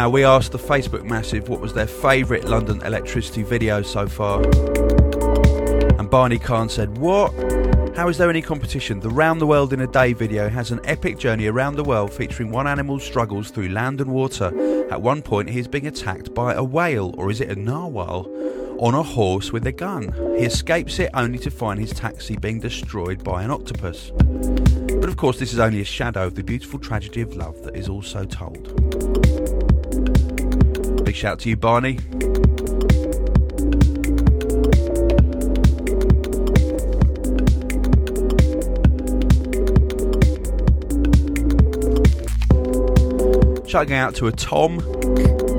Now, 0.00 0.08
we 0.08 0.24
asked 0.24 0.52
the 0.52 0.58
Facebook 0.58 1.04
Massive 1.04 1.50
what 1.50 1.60
was 1.60 1.74
their 1.74 1.86
favourite 1.86 2.46
London 2.46 2.80
electricity 2.86 3.42
video 3.42 3.82
so 3.82 4.08
far. 4.08 4.42
And 5.98 6.08
Barney 6.08 6.38
Khan 6.38 6.70
said, 6.70 6.96
What? 6.96 7.34
How 7.94 8.08
is 8.08 8.16
there 8.16 8.30
any 8.30 8.40
competition? 8.40 9.00
The 9.00 9.10
Round 9.10 9.42
the 9.42 9.46
World 9.46 9.74
in 9.74 9.80
a 9.82 9.86
Day 9.86 10.14
video 10.14 10.48
has 10.48 10.70
an 10.70 10.80
epic 10.84 11.18
journey 11.18 11.48
around 11.48 11.76
the 11.76 11.84
world 11.84 12.14
featuring 12.14 12.50
one 12.50 12.66
animal's 12.66 13.04
struggles 13.04 13.50
through 13.50 13.68
land 13.68 14.00
and 14.00 14.10
water. 14.10 14.46
At 14.90 15.02
one 15.02 15.20
point, 15.20 15.50
he 15.50 15.58
is 15.58 15.68
being 15.68 15.86
attacked 15.86 16.32
by 16.32 16.54
a 16.54 16.64
whale, 16.64 17.14
or 17.18 17.30
is 17.30 17.42
it 17.42 17.50
a 17.50 17.54
narwhal, 17.54 18.26
on 18.78 18.94
a 18.94 19.02
horse 19.02 19.52
with 19.52 19.66
a 19.66 19.72
gun. 19.72 20.14
He 20.38 20.46
escapes 20.46 20.98
it 20.98 21.10
only 21.12 21.38
to 21.40 21.50
find 21.50 21.78
his 21.78 21.92
taxi 21.92 22.38
being 22.38 22.58
destroyed 22.58 23.22
by 23.22 23.42
an 23.42 23.50
octopus. 23.50 24.12
But 24.16 25.10
of 25.10 25.18
course, 25.18 25.38
this 25.38 25.52
is 25.52 25.58
only 25.58 25.82
a 25.82 25.84
shadow 25.84 26.26
of 26.26 26.36
the 26.36 26.42
beautiful 26.42 26.78
tragedy 26.78 27.20
of 27.20 27.36
love 27.36 27.62
that 27.64 27.76
is 27.76 27.90
also 27.90 28.24
told. 28.24 29.29
Big 31.10 31.16
shout 31.16 31.40
to 31.40 31.48
you, 31.48 31.56
Barney. 31.56 31.98
Shouting 43.66 43.94
out 43.94 44.14
to 44.14 44.28
a 44.28 44.32
Tom. 44.32 45.49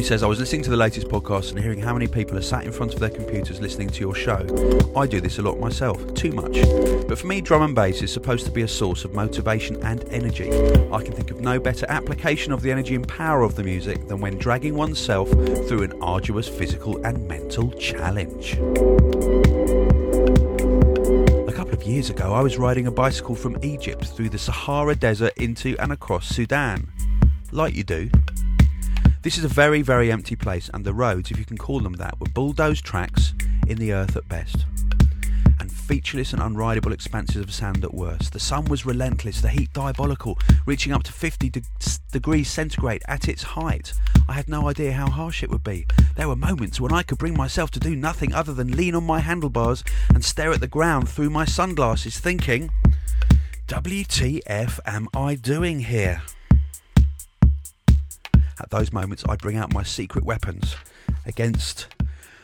He 0.00 0.06
says, 0.06 0.22
I 0.22 0.26
was 0.28 0.40
listening 0.40 0.62
to 0.62 0.70
the 0.70 0.78
latest 0.78 1.08
podcast 1.08 1.50
and 1.50 1.60
hearing 1.60 1.78
how 1.78 1.92
many 1.92 2.06
people 2.06 2.38
are 2.38 2.42
sat 2.42 2.64
in 2.64 2.72
front 2.72 2.94
of 2.94 3.00
their 3.00 3.10
computers 3.10 3.60
listening 3.60 3.90
to 3.90 4.00
your 4.00 4.14
show. 4.14 4.46
I 4.96 5.06
do 5.06 5.20
this 5.20 5.38
a 5.38 5.42
lot 5.42 5.60
myself, 5.60 6.14
too 6.14 6.32
much. 6.32 6.54
But 7.06 7.18
for 7.18 7.26
me, 7.26 7.42
drum 7.42 7.60
and 7.60 7.74
bass 7.74 8.00
is 8.00 8.10
supposed 8.10 8.46
to 8.46 8.50
be 8.50 8.62
a 8.62 8.66
source 8.66 9.04
of 9.04 9.12
motivation 9.12 9.76
and 9.84 10.02
energy. 10.08 10.50
I 10.90 11.02
can 11.02 11.12
think 11.12 11.30
of 11.30 11.42
no 11.42 11.60
better 11.60 11.84
application 11.90 12.50
of 12.50 12.62
the 12.62 12.72
energy 12.72 12.94
and 12.94 13.06
power 13.06 13.42
of 13.42 13.56
the 13.56 13.62
music 13.62 14.08
than 14.08 14.20
when 14.20 14.38
dragging 14.38 14.74
oneself 14.74 15.28
through 15.28 15.82
an 15.82 15.92
arduous 16.00 16.48
physical 16.48 16.96
and 17.04 17.28
mental 17.28 17.70
challenge. 17.72 18.54
A 21.46 21.52
couple 21.52 21.74
of 21.74 21.82
years 21.82 22.08
ago, 22.08 22.32
I 22.32 22.40
was 22.40 22.56
riding 22.56 22.86
a 22.86 22.90
bicycle 22.90 23.34
from 23.34 23.58
Egypt 23.62 24.06
through 24.06 24.30
the 24.30 24.38
Sahara 24.38 24.94
Desert 24.94 25.34
into 25.36 25.76
and 25.78 25.92
across 25.92 26.26
Sudan 26.26 26.90
like 27.52 27.74
you 27.74 27.84
do. 27.84 28.10
This 29.22 29.36
is 29.36 29.44
a 29.44 29.48
very, 29.48 29.82
very 29.82 30.10
empty 30.10 30.34
place, 30.34 30.70
and 30.72 30.82
the 30.82 30.94
roads, 30.94 31.30
if 31.30 31.38
you 31.38 31.44
can 31.44 31.58
call 31.58 31.80
them 31.80 31.92
that, 31.94 32.18
were 32.18 32.28
bulldozed 32.28 32.86
tracks 32.86 33.34
in 33.66 33.76
the 33.76 33.92
earth 33.92 34.16
at 34.16 34.26
best, 34.30 34.64
and 35.60 35.70
featureless 35.70 36.32
and 36.32 36.40
unrideable 36.40 36.90
expanses 36.90 37.42
of 37.42 37.52
sand 37.52 37.84
at 37.84 37.92
worst. 37.92 38.32
The 38.32 38.40
sun 38.40 38.64
was 38.64 38.86
relentless, 38.86 39.42
the 39.42 39.50
heat 39.50 39.74
diabolical, 39.74 40.38
reaching 40.64 40.94
up 40.94 41.02
to 41.02 41.12
50 41.12 41.50
de- 41.50 41.60
degrees 42.10 42.50
centigrade 42.50 43.02
at 43.08 43.28
its 43.28 43.42
height. 43.42 43.92
I 44.26 44.32
had 44.32 44.48
no 44.48 44.70
idea 44.70 44.92
how 44.92 45.10
harsh 45.10 45.42
it 45.42 45.50
would 45.50 45.64
be. 45.64 45.86
There 46.16 46.28
were 46.28 46.34
moments 46.34 46.80
when 46.80 46.94
I 46.94 47.02
could 47.02 47.18
bring 47.18 47.36
myself 47.36 47.70
to 47.72 47.80
do 47.80 47.94
nothing 47.94 48.32
other 48.32 48.54
than 48.54 48.74
lean 48.74 48.94
on 48.94 49.04
my 49.04 49.20
handlebars 49.20 49.84
and 50.14 50.24
stare 50.24 50.52
at 50.52 50.60
the 50.60 50.66
ground 50.66 51.10
through 51.10 51.28
my 51.28 51.44
sunglasses, 51.44 52.18
thinking, 52.18 52.70
WTF 53.68 54.80
am 54.86 55.08
I 55.12 55.34
doing 55.34 55.80
here? 55.80 56.22
At 58.60 58.68
those 58.68 58.92
moments, 58.92 59.24
I 59.26 59.36
bring 59.36 59.56
out 59.56 59.72
my 59.72 59.82
secret 59.82 60.22
weapons 60.22 60.76
against 61.24 61.88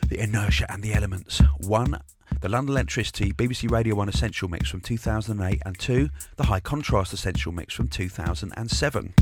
the 0.07 0.19
inertia 0.19 0.65
and 0.67 0.81
the 0.81 0.93
elements. 0.93 1.39
One, 1.59 1.99
the 2.41 2.49
London 2.49 2.73
Electricity 2.73 3.31
BBC 3.33 3.69
Radio 3.69 3.93
1 3.93 4.09
Essential 4.09 4.49
Mix 4.49 4.67
from 4.67 4.81
2008, 4.81 5.61
and 5.63 5.77
two, 5.77 6.09
the 6.35 6.45
High 6.45 6.59
Contrast 6.59 7.13
Essential 7.13 7.51
Mix 7.51 7.75
from 7.75 7.87
2007. 7.87 9.13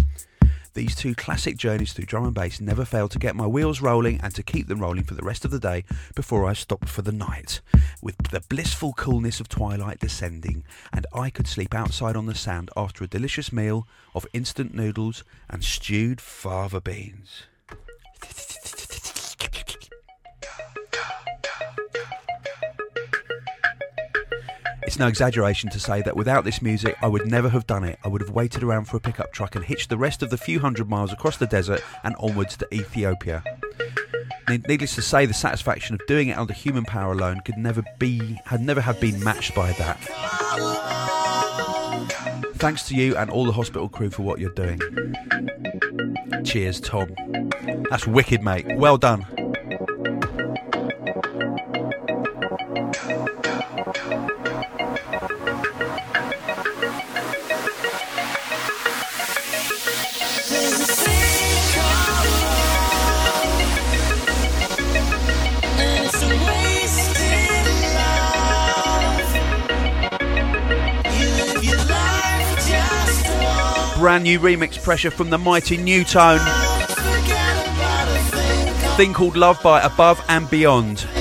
These 0.76 0.96
two 0.96 1.16
classic 1.16 1.56
journeys 1.56 1.94
through 1.94 2.08
drum 2.08 2.26
and 2.26 2.34
bass 2.34 2.60
never 2.60 2.84
failed 2.84 3.12
to 3.12 3.20
get 3.20 3.34
my 3.34 3.48
wheels 3.48 3.80
rolling 3.80 4.20
and 4.22 4.36
to 4.36 4.44
keep 4.44 4.68
them 4.68 4.82
rolling 4.82 5.06
for 5.06 5.14
the 5.14 5.24
rest 5.24 5.46
of 5.46 5.52
the 5.52 5.60
day 5.60 5.86
before 6.16 6.46
I 6.46 6.52
stopped 6.52 6.90
for 6.90 7.02
the 7.02 7.14
night. 7.14 7.62
With 8.02 8.18
the 8.30 8.42
blissful 8.42 8.92
coolness 8.92 9.40
of 9.40 9.48
twilight 9.48 10.00
descending, 10.00 10.66
and 10.92 11.08
I 11.14 11.30
could 11.30 11.48
sleep 11.48 11.74
outside 11.74 12.18
on 12.18 12.26
the 12.26 12.36
sand 12.36 12.72
after 12.76 13.06
a 13.06 13.08
delicious 13.08 13.54
meal 13.54 13.88
of 14.14 14.28
instant 14.34 14.76
noodles 14.76 15.24
and 15.50 15.64
stewed 15.64 16.20
fava 16.20 16.82
beans. 16.82 17.44
It's 24.96 25.00
no 25.02 25.08
exaggeration 25.08 25.70
to 25.72 25.78
say 25.78 26.02
that 26.04 26.16
without 26.16 26.46
this 26.46 26.62
music, 26.62 26.96
I 27.02 27.08
would 27.08 27.28
never 27.28 27.50
have 27.50 27.68
done 27.68 27.84
it. 27.84 28.00
I 28.06 28.08
would 28.08 28.22
have 28.22 28.30
waited 28.30 28.64
around 28.64 28.86
for 28.86 28.96
a 28.96 29.02
pickup 29.02 29.34
truck 29.34 29.54
and 29.54 29.66
hitched 29.66 29.90
the 29.90 29.98
rest 29.98 30.24
of 30.24 30.30
the 30.30 30.38
few 30.38 30.58
hundred 30.62 30.88
miles 30.88 31.12
across 31.12 31.36
the 31.36 31.46
desert 31.46 31.84
and 32.06 32.16
onwards 32.18 32.56
to 32.56 32.74
Ethiopia. 32.74 33.44
Needless 34.48 34.96
to 34.96 35.02
say, 35.02 35.26
the 35.26 35.34
satisfaction 35.34 35.96
of 35.96 36.08
doing 36.08 36.30
it 36.30 36.38
under 36.38 36.54
human 36.54 36.86
power 36.86 37.12
alone 37.12 37.42
could 37.42 37.58
never 37.58 37.84
be, 38.00 38.40
had 38.46 38.62
never 38.62 38.80
have 38.80 39.02
been 39.02 39.22
matched 39.22 39.54
by 39.54 39.74
that. 39.74 39.98
Thanks 42.56 42.88
to 42.88 42.96
you 42.96 43.18
and 43.18 43.30
all 43.30 43.44
the 43.44 43.52
hospital 43.52 43.90
crew 43.90 44.10
for 44.10 44.22
what 44.22 44.40
you're 44.40 44.50
doing. 44.52 44.80
Cheers, 46.46 46.80
Tom. 46.80 47.14
That's 47.90 48.08
wicked, 48.08 48.42
mate. 48.42 48.78
Well 48.78 48.98
done. 48.98 49.26
Brand 74.06 74.24
new 74.24 74.40
remix 74.40 74.80
pressure 74.80 75.10
from 75.10 75.32
the 75.32 75.38
mighty 75.40 75.78
Nu:Tone. 75.78 76.38
Thing 78.98 79.14
called 79.16 79.36
Love 79.36 79.60
by 79.64 79.82
Above 79.82 80.24
and 80.30 80.48
Beyond. 80.48 81.15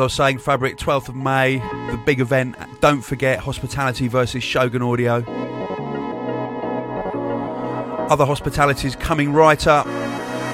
As 0.00 0.02
I 0.02 0.06
was 0.06 0.14
saying, 0.14 0.38
Fabric, 0.38 0.78
12th 0.78 1.10
of 1.10 1.14
May, 1.14 1.58
the 1.58 2.00
big 2.06 2.20
event. 2.20 2.56
Don't 2.80 3.02
forget 3.02 3.38
Hospitality 3.40 4.08
versus 4.08 4.42
Shogun 4.42 4.80
Audio. 4.80 5.16
Other 8.08 8.24
hospitalities 8.24 8.96
coming 8.96 9.34
right 9.34 9.66
up. 9.66 9.84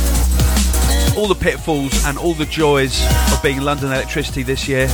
all 1.18 1.26
the 1.26 1.34
pitfalls 1.34 2.04
and 2.04 2.16
all 2.16 2.32
the 2.32 2.46
joys 2.46 3.04
of 3.32 3.42
being 3.42 3.60
London 3.60 3.86
Electricity 3.86 4.44
this 4.44 4.68
year. 4.68 4.86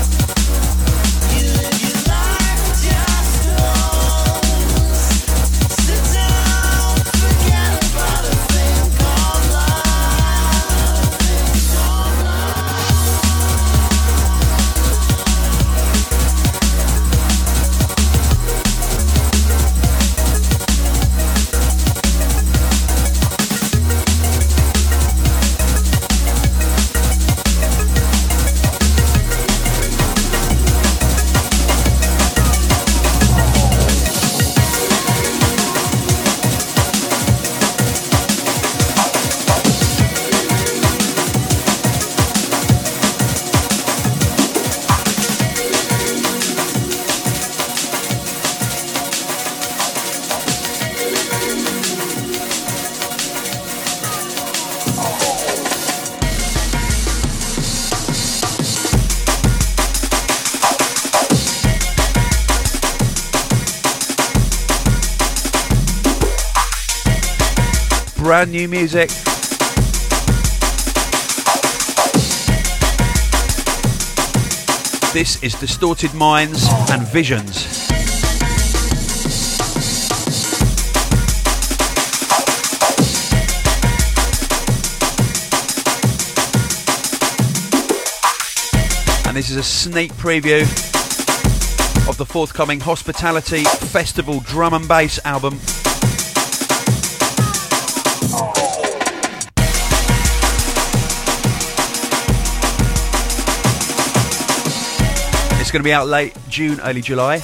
Brand 68.35 68.51
new 68.51 68.67
music. 68.67 69.11
This 75.13 75.41
is 75.41 75.55
Distorted 75.61 76.13
Minds 76.15 76.67
and 76.91 77.07
Visions. 77.07 77.65
And 89.25 89.37
this 89.37 89.49
is 89.49 89.55
a 89.55 89.63
sneak 89.63 90.13
preview 90.15 90.63
of 92.09 92.17
the 92.17 92.27
forthcoming 92.27 92.81
Hospitality 92.81 93.63
Festival 93.63 94.41
drum 94.41 94.75
and 94.75 94.89
bass 94.89 95.21
album. 95.25 95.61
Going 105.75 105.83
to 105.83 105.89
be 105.89 105.93
out 105.93 106.07
late 106.07 106.37
June, 106.49 106.79
early 106.83 107.01
July. 107.01 107.41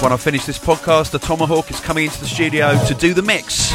When 0.00 0.10
I 0.10 0.16
finish 0.16 0.46
this 0.46 0.58
podcast, 0.58 1.10
the 1.10 1.18
Tomahawk 1.18 1.70
is 1.70 1.80
coming 1.80 2.06
into 2.06 2.18
the 2.18 2.26
studio 2.26 2.82
to 2.86 2.94
do 2.94 3.12
the 3.12 3.20
mix. 3.20 3.70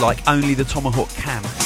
Like 0.00 0.26
only 0.26 0.54
the 0.54 0.64
Tomahawk 0.64 1.08
can. 1.10 1.65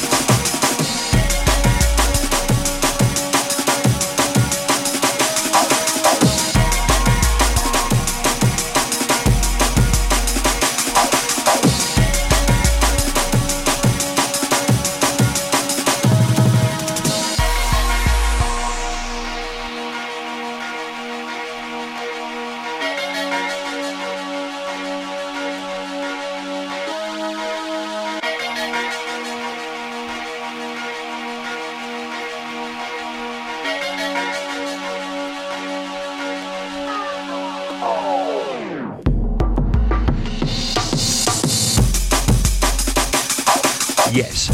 Yes. 44.20 44.50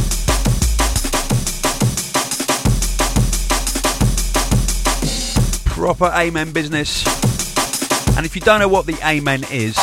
Proper 5.65 6.05
Amen 6.15 6.53
business. 6.53 7.05
And 8.17 8.25
if 8.25 8.37
you 8.37 8.43
don't 8.43 8.61
know 8.61 8.69
what 8.69 8.87
the 8.87 8.97
Amen 9.05 9.45
is, 9.51 9.77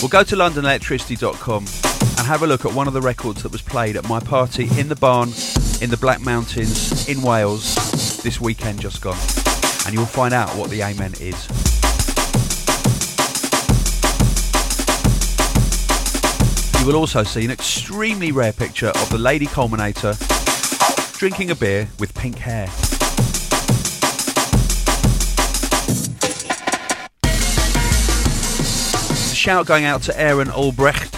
well, 0.00 0.08
go 0.08 0.22
to 0.22 0.36
londonelectricity.com 0.36 1.64
and 1.64 2.26
have 2.28 2.44
a 2.44 2.46
look 2.46 2.64
at 2.64 2.72
one 2.72 2.86
of 2.86 2.94
the 2.94 3.00
records 3.00 3.42
that 3.42 3.50
was 3.50 3.60
played 3.60 3.96
at 3.96 4.08
my 4.08 4.20
party 4.20 4.68
in 4.78 4.88
the 4.88 4.94
barn 4.94 5.30
in 5.80 5.90
the 5.90 5.98
Black 6.00 6.20
Mountains 6.20 7.08
in 7.08 7.22
Wales 7.22 8.22
this 8.22 8.40
weekend 8.40 8.80
just 8.80 9.02
gone. 9.02 9.18
And 9.84 9.94
you'll 9.96 10.06
find 10.06 10.32
out 10.32 10.50
what 10.56 10.70
the 10.70 10.84
Amen 10.84 11.14
is. 11.18 11.61
You 16.82 16.88
will 16.88 16.96
also 16.96 17.22
see 17.22 17.44
an 17.44 17.52
extremely 17.52 18.32
rare 18.32 18.52
picture 18.52 18.88
of 18.88 19.08
the 19.08 19.16
Lady 19.16 19.46
Culminator 19.46 20.18
drinking 21.16 21.52
a 21.52 21.54
beer 21.54 21.88
with 22.00 22.12
pink 22.12 22.38
hair. 22.38 22.64
A 29.30 29.34
shout 29.36 29.66
going 29.66 29.84
out 29.84 30.02
to 30.02 30.20
Aaron 30.20 30.50
Albrecht. 30.50 31.14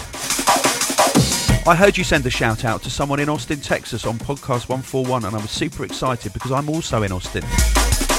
I 1.67 1.73
heard 1.75 1.97
you 1.97 2.03
send 2.03 2.27
a 2.27 2.29
shout 2.29 2.63
out 2.63 2.83
to 2.83 2.91
someone 2.91 3.19
in 3.19 3.27
Austin, 3.27 3.59
Texas 3.59 4.05
on 4.05 4.19
podcast 4.19 4.69
141, 4.69 5.25
and 5.25 5.35
I 5.35 5.39
was 5.39 5.49
super 5.49 5.83
excited 5.83 6.31
because 6.31 6.51
I'm 6.51 6.69
also 6.69 7.01
in 7.01 7.11
Austin. 7.11 7.41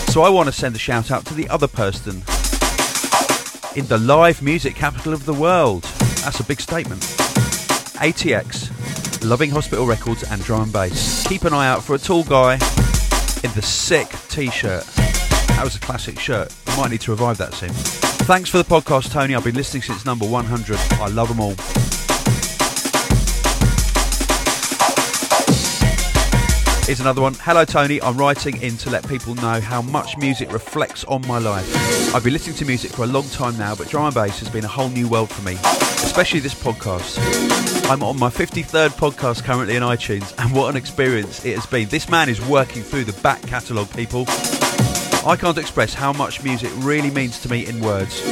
So 0.09 0.23
I 0.23 0.31
want 0.31 0.49
to 0.49 0.53
send 0.53 0.75
a 0.75 0.81
shout 0.81 1.13
out 1.13 1.25
to 1.27 1.35
the 1.35 1.49
other 1.49 1.69
person 1.69 2.25
in 3.77 3.87
the 3.87 3.99
live 3.99 4.43
music 4.43 4.75
capital 4.75 5.13
of 5.13 5.27
the 5.27 5.35
world. 5.35 5.85
That's 6.25 6.41
a 6.41 6.45
big 6.45 6.61
statement. 6.61 7.26
ATX, 7.97 9.25
Loving 9.25 9.51
Hospital 9.51 9.87
Records, 9.87 10.23
and 10.25 10.43
drum 10.43 10.63
and 10.63 10.73
bass. 10.73 11.27
Keep 11.27 11.45
an 11.45 11.53
eye 11.53 11.67
out 11.67 11.83
for 11.83 11.95
a 11.95 11.99
tall 11.99 12.25
guy 12.25 12.55
in 12.55 13.53
the 13.55 13.63
sick 13.63 14.09
t 14.29 14.51
shirt. 14.51 14.85
That 14.85 15.63
was 15.65 15.77
a 15.77 15.81
classic 15.81 16.19
shirt. 16.19 16.55
I 16.67 16.77
might 16.77 16.91
need 16.91 17.01
to 17.03 17.11
revive 17.11 17.39
that 17.39 17.55
soon. 17.55 17.71
Thanks 17.71 18.51
for 18.51 18.59
the 18.59 18.65
podcast, 18.65 19.13
Tony. 19.13 19.35
I've 19.35 19.45
been 19.45 19.55
listening 19.55 19.83
since 19.83 20.05
number 20.05 20.27
100. 20.27 20.79
I 21.01 21.09
love 21.09 21.29
them 21.29 21.41
all. 21.41 21.55
Here's 26.87 27.01
another 27.01 27.21
one. 27.21 27.35
Hello, 27.35 27.65
Tony. 27.65 28.01
I'm 28.01 28.17
writing 28.17 28.63
in 28.63 28.77
to 28.77 28.91
let 28.91 29.09
people 29.09 29.35
know 29.35 29.61
how 29.61 29.83
much 29.83 30.17
music 30.19 30.53
reflects 30.53 31.03
on 31.07 31.27
my 31.27 31.41
life. 31.41 32.15
I've 32.15 32.23
been 32.23 32.33
listening 32.33 32.55
to 32.59 32.65
music 32.65 32.93
for 32.93 33.03
a 33.03 33.09
long 33.09 33.29
time 33.31 33.59
now, 33.59 33.75
but 33.75 33.89
drum 33.89 34.05
and 34.05 34.15
bass 34.15 34.39
has 34.39 34.49
been 34.49 34.65
a 34.65 34.69
whole 34.69 34.89
new 34.89 35.09
world 35.09 35.29
for 35.29 35.43
me, 35.43 35.55
especially 35.55 36.39
this 36.39 36.55
podcast. 36.55 37.19
I'm 37.91 38.05
on 38.05 38.17
my 38.21 38.31
53rd 38.31 38.91
podcast 38.91 39.43
currently 39.43 39.75
in 39.75 39.83
iTunes, 39.83 40.33
and 40.39 40.55
what 40.55 40.71
an 40.71 40.77
experience 40.77 41.45
it 41.45 41.57
has 41.57 41.67
been. 41.67 41.89
This 41.89 42.09
man 42.09 42.29
is 42.29 42.41
working 42.47 42.85
through 42.85 43.03
the 43.03 43.21
back 43.21 43.43
catalogue, 43.43 43.91
people. 43.91 44.25
I 45.29 45.37
can't 45.37 45.59
express 45.59 45.93
how 45.93 46.13
much 46.13 46.45
music 46.45 46.71
really 46.77 47.11
means 47.11 47.41
to 47.41 47.51
me 47.51 47.67
in 47.67 47.81
words. 47.81 48.25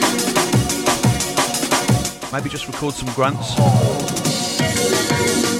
Maybe 2.32 2.48
just 2.48 2.68
record 2.68 2.94
some 2.94 3.12
grunts 3.14 4.23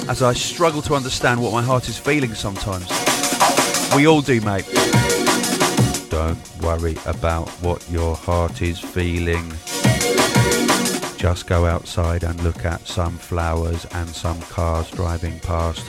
as 0.07 0.21
I 0.21 0.33
struggle 0.33 0.81
to 0.83 0.95
understand 0.95 1.41
what 1.41 1.51
my 1.51 1.61
heart 1.61 1.89
is 1.89 1.97
feeling 1.97 2.33
sometimes. 2.33 2.87
We 3.95 4.07
all 4.07 4.21
do, 4.21 4.39
mate. 4.41 4.65
Don't 6.09 6.39
worry 6.61 6.95
about 7.05 7.49
what 7.61 7.89
your 7.89 8.15
heart 8.15 8.61
is 8.61 8.79
feeling. 8.79 9.51
Just 11.17 11.47
go 11.47 11.65
outside 11.65 12.23
and 12.23 12.41
look 12.43 12.65
at 12.65 12.87
some 12.87 13.17
flowers 13.17 13.85
and 13.91 14.07
some 14.07 14.39
cars 14.43 14.89
driving 14.91 15.39
past. 15.39 15.83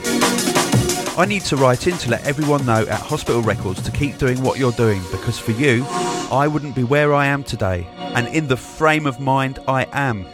I 1.18 1.24
need 1.26 1.42
to 1.42 1.56
write 1.56 1.86
in 1.86 1.96
to 1.98 2.10
let 2.10 2.26
everyone 2.26 2.64
know 2.66 2.82
at 2.86 3.00
Hospital 3.00 3.42
Records 3.42 3.82
to 3.82 3.90
keep 3.90 4.18
doing 4.18 4.42
what 4.42 4.58
you're 4.58 4.72
doing 4.72 5.02
because 5.10 5.38
for 5.38 5.52
you, 5.52 5.84
I 6.30 6.48
wouldn't 6.48 6.74
be 6.74 6.84
where 6.84 7.14
I 7.14 7.26
am 7.26 7.44
today. 7.44 7.86
And 7.98 8.28
in 8.28 8.48
the 8.48 8.56
frame 8.56 9.06
of 9.06 9.20
mind 9.20 9.58
I 9.68 9.86
am 9.92 10.26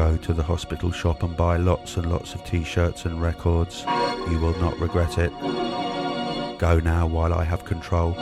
go 0.00 0.16
to 0.16 0.32
the 0.32 0.42
hospital 0.42 0.90
shop 0.90 1.22
and 1.22 1.36
buy 1.36 1.58
lots 1.58 1.98
and 1.98 2.10
lots 2.10 2.34
of 2.34 2.42
t 2.42 2.64
shirts 2.64 3.04
and 3.04 3.20
records. 3.20 3.84
You 4.30 4.38
will 4.40 4.58
not 4.58 4.80
regret 4.80 5.18
it. 5.18 5.30
Go 6.58 6.80
now 6.82 7.06
while 7.06 7.34
I 7.34 7.44
have 7.44 7.66
control. 7.66 8.14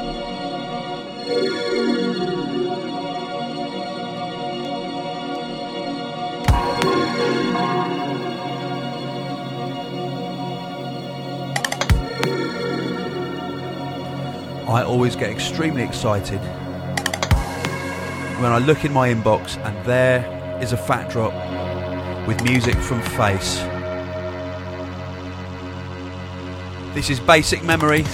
I 14.69 14.83
always 14.83 15.15
get 15.15 15.31
extremely 15.31 15.85
excited 15.85 16.41
when 18.41 18.51
I 18.51 18.59
look 18.59 18.85
in 18.85 18.93
my 18.93 19.15
inbox 19.15 19.57
and 19.65 19.87
there 19.87 20.59
is 20.61 20.73
a 20.73 20.77
fat 20.77 21.09
drop 21.09 21.48
with 22.29 22.45
music 22.45 22.75
from 22.75 23.01
Phace. 23.01 23.57
This 26.93 27.09
is 27.09 27.21
Basic 27.21 27.65
Memory. 27.65 28.05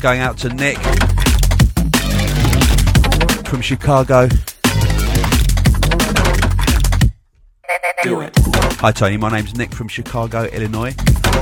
Going 0.00 0.20
out 0.20 0.38
to 0.38 0.48
Nick 0.50 0.78
from 3.46 3.60
Chicago. 3.60 4.28
Do 8.04 8.20
it. 8.20 8.32
Hi 8.78 8.92
Tony, 8.92 9.16
my 9.16 9.28
name's 9.30 9.56
Nick 9.56 9.72
from 9.72 9.88
Chicago, 9.88 10.44
Illinois. 10.44 10.94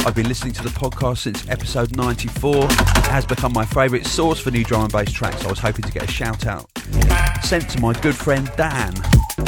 I've 0.07 0.15
been 0.15 0.27
listening 0.27 0.55
to 0.55 0.63
the 0.63 0.71
podcast 0.71 1.19
since 1.19 1.47
episode 1.51 1.95
94. 1.97 2.65
It 2.65 2.71
has 3.09 3.27
become 3.27 3.53
my 3.53 3.67
favourite 3.67 4.07
source 4.07 4.41
for 4.41 4.51
new 4.51 4.65
drum 4.65 4.85
and 4.85 4.93
bass 4.93 5.13
tracks. 5.13 5.45
I 5.45 5.49
was 5.49 5.59
hoping 5.59 5.85
to 5.85 5.93
get 5.93 6.05
a 6.05 6.11
shout 6.11 6.47
out 6.47 6.71
sent 7.43 7.69
to 7.71 7.81
my 7.81 7.93
good 8.01 8.17
friend 8.17 8.51
Dan, 8.57 8.93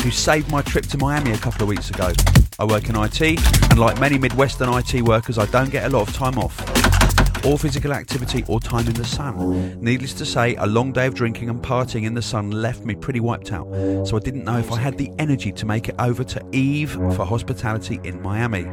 who 0.02 0.10
saved 0.10 0.52
my 0.52 0.62
trip 0.62 0.84
to 0.86 0.98
Miami 0.98 1.32
a 1.32 1.38
couple 1.38 1.62
of 1.62 1.68
weeks 1.68 1.90
ago. 1.90 2.12
I 2.58 2.64
work 2.64 2.88
in 2.88 2.96
IT, 2.96 3.20
and 3.22 3.78
like 3.78 3.98
many 3.98 4.18
Midwestern 4.18 4.68
IT 4.72 5.02
workers, 5.02 5.38
I 5.38 5.46
don't 5.46 5.70
get 5.70 5.86
a 5.86 5.88
lot 5.88 6.08
of 6.08 6.14
time 6.14 6.38
off. 6.38 6.97
Or 7.44 7.58
physical 7.58 7.92
activity 7.92 8.44
or 8.48 8.60
time 8.60 8.86
in 8.86 8.94
the 8.94 9.04
sun. 9.04 9.80
Needless 9.80 10.12
to 10.14 10.26
say, 10.26 10.54
a 10.56 10.66
long 10.66 10.92
day 10.92 11.06
of 11.06 11.14
drinking 11.14 11.48
and 11.48 11.62
partying 11.62 12.04
in 12.04 12.14
the 12.14 12.22
sun 12.22 12.50
left 12.50 12.84
me 12.84 12.94
pretty 12.94 13.20
wiped 13.20 13.52
out, 13.52 13.66
so 14.06 14.16
I 14.16 14.20
didn't 14.20 14.44
know 14.44 14.58
if 14.58 14.70
I 14.70 14.78
had 14.78 14.98
the 14.98 15.10
energy 15.18 15.52
to 15.52 15.66
make 15.66 15.88
it 15.88 15.94
over 15.98 16.24
to 16.24 16.44
Eve 16.52 16.92
for 16.92 17.24
hospitality 17.24 18.00
in 18.04 18.20
Miami. 18.20 18.64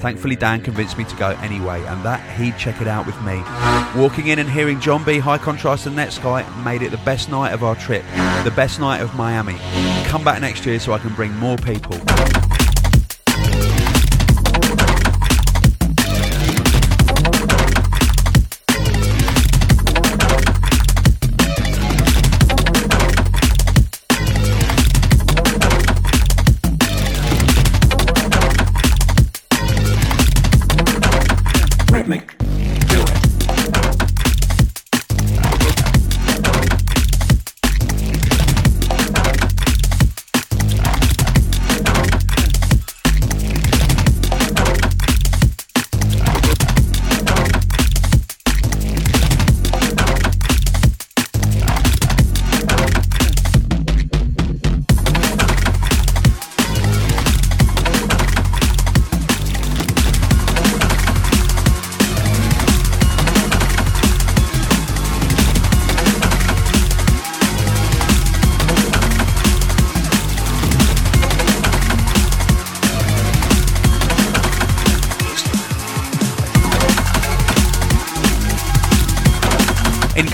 Thankfully, 0.00 0.36
Dan 0.36 0.60
convinced 0.60 0.98
me 0.98 1.04
to 1.04 1.16
go 1.16 1.30
anyway, 1.42 1.82
and 1.84 2.04
that 2.04 2.20
he'd 2.38 2.56
check 2.58 2.80
it 2.80 2.88
out 2.88 3.06
with 3.06 3.20
me. 3.22 3.42
Walking 4.00 4.28
in 4.28 4.38
and 4.38 4.50
hearing 4.50 4.80
John 4.80 5.04
B. 5.04 5.18
High 5.18 5.38
Contrast 5.38 5.86
and 5.86 5.96
Netsky 5.96 6.64
made 6.64 6.82
it 6.82 6.90
the 6.90 6.98
best 6.98 7.30
night 7.30 7.52
of 7.52 7.64
our 7.64 7.76
trip, 7.76 8.04
the 8.44 8.52
best 8.54 8.80
night 8.80 9.00
of 9.00 9.14
Miami. 9.14 9.56
Come 10.06 10.24
back 10.24 10.40
next 10.40 10.66
year 10.66 10.78
so 10.80 10.92
I 10.92 10.98
can 10.98 11.14
bring 11.14 11.32
more 11.36 11.56
people. 11.56 11.96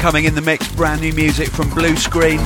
Incoming 0.05 0.27
in 0.27 0.35
the 0.35 0.43
mix, 0.43 0.71
brand 0.75 1.01
new 1.01 1.15
music 1.15 1.49
from 1.49 1.71
Blue 1.71 1.97
Screen. 1.97 2.37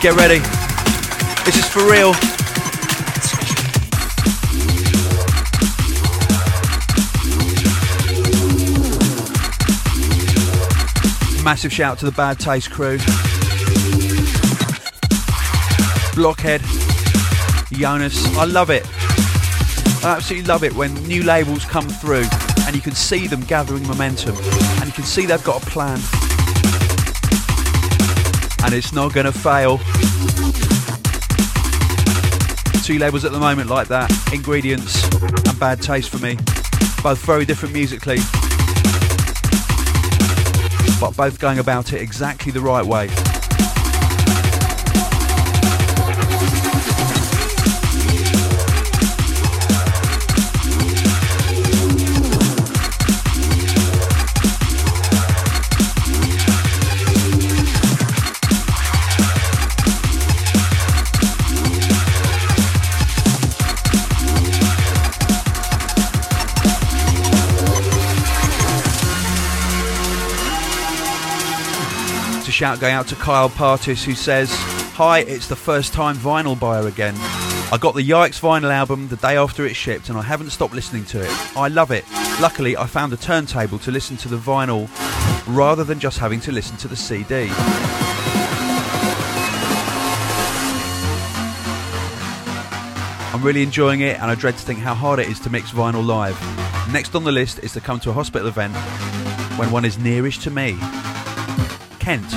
Get 0.00 0.14
ready. 0.16 0.38
This 1.44 1.58
is 1.58 1.68
for 1.68 1.84
real. 1.84 2.12
Massive 11.44 11.70
shout 11.70 11.98
to 11.98 12.06
the 12.06 12.14
Bad 12.16 12.40
Taste 12.40 12.70
crew. 12.70 12.98
Blockhead, 16.18 16.62
Jonas. 17.70 18.26
I 18.36 18.44
love 18.44 18.70
it. 18.70 18.84
I 20.04 20.16
absolutely 20.16 20.48
love 20.48 20.64
it 20.64 20.72
when 20.74 20.92
new 21.06 21.22
labels 21.22 21.64
come 21.64 21.88
through 21.88 22.24
and 22.66 22.74
you 22.74 22.82
can 22.82 22.96
see 22.96 23.28
them 23.28 23.40
gathering 23.42 23.86
momentum 23.86 24.34
and 24.34 24.86
you 24.86 24.92
can 24.92 25.04
see 25.04 25.26
they've 25.26 25.44
got 25.44 25.62
a 25.62 25.66
plan. 25.66 26.00
And 28.64 28.74
it's 28.74 28.92
not 28.92 29.14
going 29.14 29.26
to 29.26 29.32
fail. 29.32 29.78
Two 32.82 32.98
labels 32.98 33.24
at 33.24 33.30
the 33.30 33.38
moment 33.38 33.70
like 33.70 33.86
that 33.86 34.10
Ingredients 34.32 35.04
and 35.22 35.60
Bad 35.60 35.80
Taste 35.80 36.10
for 36.10 36.18
me. 36.18 36.34
Both 37.00 37.24
very 37.24 37.44
different 37.44 37.72
musically, 37.72 38.18
but 40.98 41.16
both 41.16 41.38
going 41.38 41.60
about 41.60 41.92
it 41.92 42.02
exactly 42.02 42.50
the 42.50 42.60
right 42.60 42.84
way. 42.84 43.08
Shout 72.58 72.80
going 72.80 72.92
out 72.92 73.06
to 73.06 73.14
Kyle 73.14 73.48
Partis 73.48 74.02
who 74.04 74.14
says, 74.16 74.50
Hi, 74.96 75.20
it's 75.20 75.46
the 75.46 75.54
first 75.54 75.92
time 75.92 76.16
vinyl 76.16 76.58
buyer 76.58 76.88
again. 76.88 77.14
I 77.70 77.78
got 77.80 77.94
the 77.94 78.02
Yikes 78.02 78.40
vinyl 78.40 78.72
album 78.72 79.06
the 79.06 79.16
day 79.16 79.36
after 79.36 79.64
it 79.64 79.76
shipped 79.76 80.08
and 80.08 80.18
I 80.18 80.22
haven't 80.22 80.50
stopped 80.50 80.74
listening 80.74 81.04
to 81.04 81.20
it. 81.20 81.30
I 81.56 81.68
love 81.68 81.92
it. 81.92 82.04
Luckily, 82.40 82.76
I 82.76 82.86
found 82.86 83.12
a 83.12 83.16
turntable 83.16 83.78
to 83.78 83.92
listen 83.92 84.16
to 84.16 84.28
the 84.28 84.38
vinyl 84.38 84.88
rather 85.46 85.84
than 85.84 86.00
just 86.00 86.18
having 86.18 86.40
to 86.40 86.50
listen 86.50 86.76
to 86.78 86.88
the 86.88 86.96
CD. 86.96 87.46
I'm 93.32 93.44
really 93.44 93.62
enjoying 93.62 94.00
it 94.00 94.20
and 94.20 94.32
I 94.32 94.34
dread 94.34 94.56
to 94.56 94.64
think 94.64 94.80
how 94.80 94.94
hard 94.94 95.20
it 95.20 95.28
is 95.28 95.38
to 95.40 95.50
mix 95.50 95.70
vinyl 95.70 96.04
live. 96.04 96.36
Next 96.92 97.14
on 97.14 97.22
the 97.22 97.30
list 97.30 97.60
is 97.60 97.72
to 97.74 97.80
come 97.80 98.00
to 98.00 98.10
a 98.10 98.12
hospital 98.12 98.48
event 98.48 98.74
when 99.58 99.70
one 99.70 99.84
is 99.84 99.96
nearish 99.96 100.42
to 100.42 100.50
me. 100.50 100.76
Kent. 102.08 102.32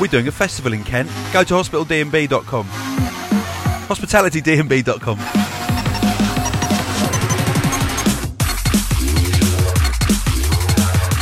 We're 0.00 0.06
doing 0.06 0.28
a 0.28 0.30
festival 0.30 0.72
in 0.72 0.84
Kent. 0.84 1.08
Go 1.32 1.42
to 1.42 1.54
hospitaldnb.com. 1.54 2.66
Hospitalitydnb.com. 3.88 5.18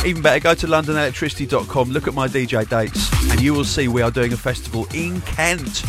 Even 0.05 0.21
better, 0.21 0.39
go 0.39 0.53
to 0.53 0.67
londonelectricity.com, 0.67 1.89
look 1.89 2.07
at 2.07 2.13
my 2.13 2.27
DJ 2.27 2.69
dates, 2.69 3.11
and 3.31 3.41
you 3.41 3.55
will 3.55 3.65
see 3.65 3.87
we 3.87 4.03
are 4.03 4.11
doing 4.11 4.31
a 4.33 4.37
festival 4.37 4.85
in 4.93 5.21
Kent. 5.21 5.79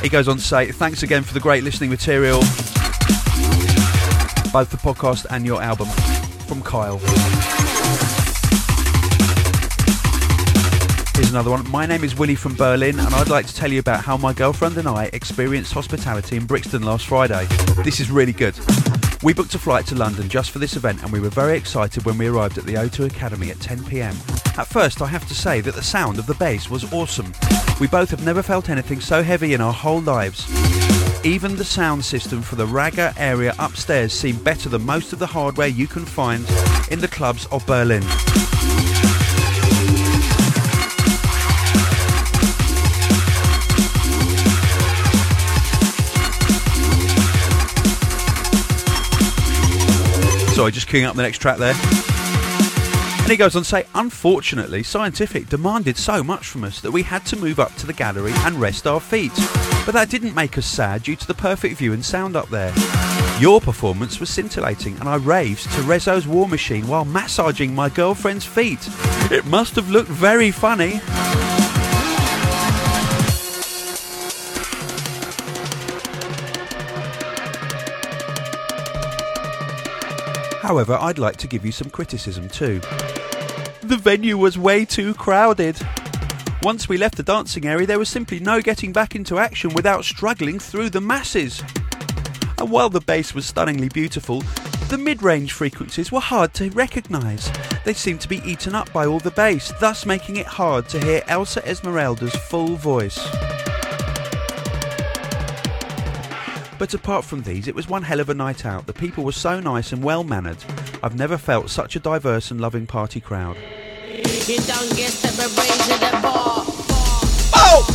He 0.00 0.08
goes 0.08 0.28
on 0.28 0.36
to 0.36 0.42
say, 0.42 0.70
Thanks 0.70 1.02
again 1.02 1.24
for 1.24 1.34
the 1.34 1.40
great 1.40 1.64
listening 1.64 1.90
material, 1.90 2.40
both 4.54 4.70
the 4.70 4.76
podcast 4.76 5.26
and 5.30 5.44
your 5.44 5.60
album. 5.60 5.88
From 6.46 6.62
Kyle. 6.62 6.98
Here's 11.16 11.30
another 11.30 11.50
one. 11.50 11.68
My 11.72 11.86
name 11.86 12.04
is 12.04 12.14
Willie 12.16 12.36
from 12.36 12.54
Berlin, 12.54 13.00
and 13.00 13.12
I'd 13.16 13.28
like 13.28 13.48
to 13.48 13.54
tell 13.56 13.72
you 13.72 13.80
about 13.80 14.04
how 14.04 14.16
my 14.16 14.32
girlfriend 14.32 14.76
and 14.76 14.86
I 14.86 15.06
experienced 15.12 15.72
hospitality 15.72 16.36
in 16.36 16.46
Brixton 16.46 16.84
last 16.84 17.06
Friday. 17.06 17.46
This 17.82 17.98
is 17.98 18.12
really 18.12 18.32
good. 18.32 18.54
We 19.24 19.34
booked 19.34 19.56
a 19.56 19.58
flight 19.58 19.88
to 19.88 19.96
London 19.96 20.28
just 20.28 20.52
for 20.52 20.60
this 20.60 20.76
event, 20.76 21.02
and 21.02 21.10
we 21.10 21.18
were 21.18 21.30
very 21.30 21.56
excited 21.56 22.04
when 22.04 22.16
we 22.16 22.28
arrived 22.28 22.56
at 22.56 22.62
the 22.62 22.74
O2 22.74 23.06
Academy 23.06 23.50
at 23.50 23.58
10 23.58 23.82
pm. 23.82 24.14
At 24.56 24.68
first, 24.68 25.02
I 25.02 25.06
have 25.06 25.26
to 25.26 25.34
say 25.34 25.62
that 25.62 25.74
the 25.74 25.82
sound 25.82 26.20
of 26.20 26.28
the 26.28 26.34
bass 26.34 26.70
was 26.70 26.92
awesome. 26.92 27.32
We 27.80 27.88
both 27.88 28.10
have 28.10 28.24
never 28.24 28.42
felt 28.42 28.70
anything 28.70 29.00
so 29.00 29.22
heavy 29.22 29.52
in 29.52 29.60
our 29.60 29.72
whole 29.72 30.00
lives. 30.00 30.46
Even 31.24 31.56
the 31.56 31.64
sound 31.64 32.04
system 32.04 32.40
for 32.40 32.54
the 32.54 32.66
Raga 32.66 33.12
area 33.16 33.54
upstairs 33.58 34.12
seemed 34.12 34.44
better 34.44 34.68
than 34.68 34.86
most 34.86 35.12
of 35.12 35.18
the 35.18 35.26
hardware 35.26 35.68
you 35.68 35.86
can 35.86 36.04
find 36.04 36.48
in 36.90 37.00
the 37.00 37.08
clubs 37.08 37.46
of 37.46 37.66
Berlin. 37.66 38.02
Sorry, 50.54 50.70
just 50.70 50.86
queuing 50.86 51.06
up 51.06 51.16
the 51.16 51.22
next 51.22 51.38
track 51.38 51.58
there. 51.58 52.13
And 53.24 53.30
he 53.30 53.38
goes 53.38 53.56
on 53.56 53.62
to 53.62 53.68
say, 53.68 53.86
unfortunately, 53.94 54.82
Cyantific 54.82 55.48
demanded 55.48 55.96
so 55.96 56.22
much 56.22 56.46
from 56.46 56.62
us 56.62 56.82
that 56.82 56.90
we 56.90 57.02
had 57.02 57.24
to 57.24 57.36
move 57.36 57.58
up 57.58 57.74
to 57.76 57.86
the 57.86 57.94
gallery 57.94 58.32
and 58.34 58.60
rest 58.60 58.86
our 58.86 59.00
feet. 59.00 59.32
But 59.86 59.92
that 59.92 60.10
didn't 60.10 60.34
make 60.34 60.58
us 60.58 60.66
sad 60.66 61.04
due 61.04 61.16
to 61.16 61.26
the 61.26 61.32
perfect 61.32 61.78
view 61.78 61.94
and 61.94 62.04
sound 62.04 62.36
up 62.36 62.50
there. 62.50 62.70
Your 63.40 63.62
performance 63.62 64.20
was 64.20 64.28
scintillating, 64.28 64.98
and 64.98 65.08
I 65.08 65.16
raved 65.16 65.62
to 65.62 65.80
Rezo's 65.80 66.26
War 66.26 66.46
Machine 66.46 66.86
while 66.86 67.06
massaging 67.06 67.74
my 67.74 67.88
girlfriend's 67.88 68.44
feet. 68.44 68.86
It 69.32 69.46
must 69.46 69.74
have 69.76 69.90
looked 69.90 70.10
very 70.10 70.50
funny. 70.50 71.00
However, 80.64 80.96
I'd 80.98 81.18
like 81.18 81.36
to 81.36 81.46
give 81.46 81.66
you 81.66 81.72
some 81.72 81.90
criticism 81.90 82.48
too. 82.48 82.80
The 83.82 83.98
venue 84.00 84.38
was 84.38 84.56
way 84.56 84.86
too 84.86 85.12
crowded. 85.12 85.76
Once 86.62 86.88
we 86.88 86.96
left 86.96 87.18
the 87.18 87.22
dancing 87.22 87.66
area, 87.66 87.86
there 87.86 87.98
was 87.98 88.08
simply 88.08 88.40
no 88.40 88.62
getting 88.62 88.90
back 88.90 89.14
into 89.14 89.38
action 89.38 89.74
without 89.74 90.06
struggling 90.06 90.58
through 90.58 90.88
the 90.88 91.02
masses. 91.02 91.62
And 92.56 92.70
while 92.70 92.88
the 92.88 93.02
bass 93.02 93.34
was 93.34 93.44
stunningly 93.44 93.90
beautiful, 93.90 94.42
the 94.88 94.96
mid 94.96 95.22
range 95.22 95.52
frequencies 95.52 96.10
were 96.10 96.20
hard 96.20 96.54
to 96.54 96.70
recognise. 96.70 97.50
They 97.84 97.92
seemed 97.92 98.22
to 98.22 98.28
be 98.28 98.40
eaten 98.50 98.74
up 98.74 98.90
by 98.90 99.04
all 99.04 99.20
the 99.20 99.32
bass, 99.32 99.70
thus 99.80 100.06
making 100.06 100.36
it 100.36 100.46
hard 100.46 100.88
to 100.88 100.98
hear 100.98 101.22
Elsa 101.28 101.62
Esmeralda's 101.68 102.34
full 102.36 102.76
voice. 102.76 103.18
But 106.84 106.92
apart 106.92 107.24
from 107.24 107.44
these, 107.44 107.66
it 107.66 107.74
was 107.74 107.88
one 107.88 108.02
hell 108.02 108.20
of 108.20 108.28
a 108.28 108.34
night 108.34 108.66
out. 108.66 108.86
The 108.86 108.92
people 108.92 109.24
were 109.24 109.32
so 109.32 109.58
nice 109.58 109.90
and 109.90 110.04
well 110.04 110.22
mannered. 110.22 110.62
I've 111.02 111.16
never 111.16 111.38
felt 111.38 111.70
such 111.70 111.96
a 111.96 111.98
diverse 111.98 112.50
and 112.50 112.60
loving 112.60 112.86
party 112.86 113.20
crowd. 113.22 113.56
You 114.06 114.58
don't 114.58 114.94
get 114.94 115.10
the 115.22 115.48
raise 115.56 115.88
to. 115.88 116.10
Oh! 117.56 117.86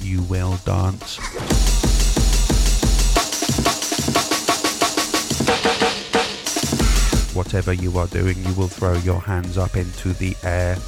You 0.00 0.22
will 0.22 0.56
dance. 0.64 1.18
Whatever 7.34 7.74
you 7.74 7.98
are 7.98 8.06
doing, 8.06 8.42
you 8.42 8.54
will 8.54 8.68
throw 8.68 8.94
your 8.94 9.20
hands 9.20 9.58
up 9.58 9.76
into 9.76 10.14
the 10.14 10.34
air. 10.42 10.78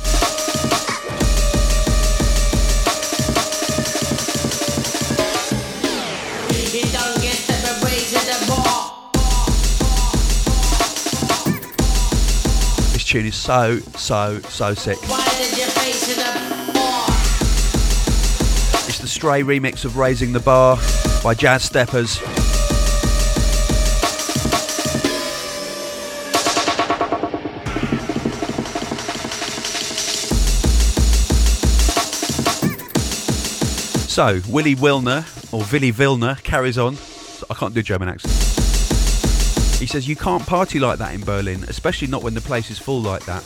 tune 13.09 13.25
is 13.25 13.35
so, 13.35 13.79
so, 13.97 14.39
so 14.41 14.75
sick. 14.75 14.99
It's 18.87 18.99
the 18.99 19.09
Stray 19.09 19.43
remix 19.43 19.87
of 19.87 19.97
Raising 19.97 20.35
the 20.35 20.41
Bar 20.41 20.77
by 21.23 21.33
Jazz 21.33 21.65
Steppers. 21.65 22.19
So, 34.11 34.43
Willy 34.53 34.77
Wilner, 34.77 35.25
or 35.51 35.65
Willy 35.73 35.93
Wilner, 35.93 36.43
carries 36.43 36.77
on. 36.77 36.99
I 37.49 37.55
can't 37.55 37.73
do 37.73 37.81
German 37.81 38.11
accent. 38.11 38.38
He 39.79 39.87
says, 39.87 40.09
You 40.09 40.17
can't 40.17 40.45
party 40.45 40.81
like 40.81 40.99
that 40.99 41.15
in 41.15 41.21
Berlin, 41.21 41.63
especially 41.69 42.09
not 42.09 42.25
when 42.25 42.35
the 42.35 42.41
place 42.41 42.69
is 42.71 42.81
full 42.81 43.01
like 43.01 43.25
that. 43.27 43.45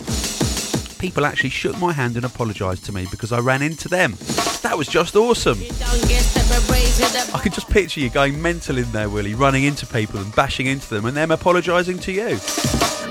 People 0.99 1.27
actually 1.27 1.51
shook 1.51 1.79
my 1.79 1.93
hand 1.93 2.17
and 2.17 2.25
apologised 2.25 2.87
to 2.87 2.93
me 2.93 3.07
because 3.11 3.33
I 3.33 3.41
ran 3.41 3.61
into 3.61 3.89
them. 3.89 4.15
That 4.63 4.75
was 4.79 4.89
just 4.89 5.15
awesome. 5.15 5.59
Don't 5.59 6.09
get 6.09 6.23
separated. 6.23 7.35
I 7.35 7.39
can 7.39 7.53
just 7.53 7.69
picture 7.69 8.01
you 8.01 8.09
going 8.09 8.41
mental 8.41 8.79
in 8.79 8.91
there, 8.93 9.11
Willie, 9.11 9.35
running 9.35 9.65
into 9.65 9.85
people 9.85 10.21
and 10.21 10.35
bashing 10.35 10.67
into 10.67 10.89
them 10.89 11.05
and 11.05 11.15
them 11.15 11.33
apologising 11.33 11.99
to 11.99 12.13
you. 12.13 12.39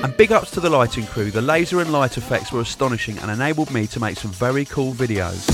And 0.03 0.17
big 0.17 0.31
ups 0.31 0.49
to 0.51 0.59
the 0.59 0.69
lighting 0.69 1.05
crew. 1.05 1.29
The 1.29 1.41
laser 1.43 1.79
and 1.79 1.91
light 1.91 2.17
effects 2.17 2.51
were 2.51 2.61
astonishing 2.61 3.19
and 3.19 3.29
enabled 3.29 3.71
me 3.71 3.85
to 3.87 3.99
make 3.99 4.17
some 4.17 4.31
very 4.31 4.65
cool 4.65 4.93
videos. 4.93 5.45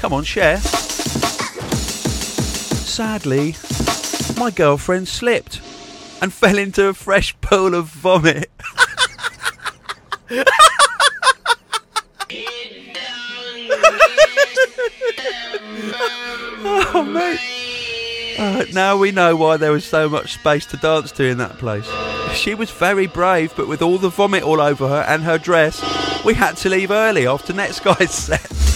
Come 0.00 0.14
on, 0.14 0.24
share. 0.24 0.58
Sadly, 2.86 3.56
my 4.40 4.50
girlfriend 4.50 5.08
slipped 5.08 5.60
and 6.20 6.32
fell 6.32 6.58
into 6.58 6.86
a 6.86 6.94
fresh 6.94 7.38
pool 7.40 7.74
of 7.74 7.86
vomit. 7.86 8.50
oh, 16.62 17.04
mate. 17.08 17.40
Uh, 18.38 18.64
now 18.72 18.96
we 18.96 19.10
know 19.10 19.36
why 19.36 19.56
there 19.56 19.72
was 19.72 19.84
so 19.84 20.08
much 20.08 20.34
space 20.34 20.64
to 20.66 20.76
dance 20.78 21.12
to 21.12 21.24
in 21.24 21.38
that 21.38 21.58
place. 21.58 21.86
She 22.32 22.54
was 22.54 22.70
very 22.70 23.06
brave, 23.06 23.52
but 23.56 23.68
with 23.68 23.82
all 23.82 23.98
the 23.98 24.08
vomit 24.08 24.42
all 24.42 24.60
over 24.60 24.88
her 24.88 25.04
and 25.06 25.22
her 25.24 25.36
dress, 25.36 25.82
we 26.24 26.34
had 26.34 26.56
to 26.58 26.68
leave 26.68 26.90
early 26.90 27.26
after 27.26 27.52
Netsky's 27.52 28.10
set. 28.12 28.69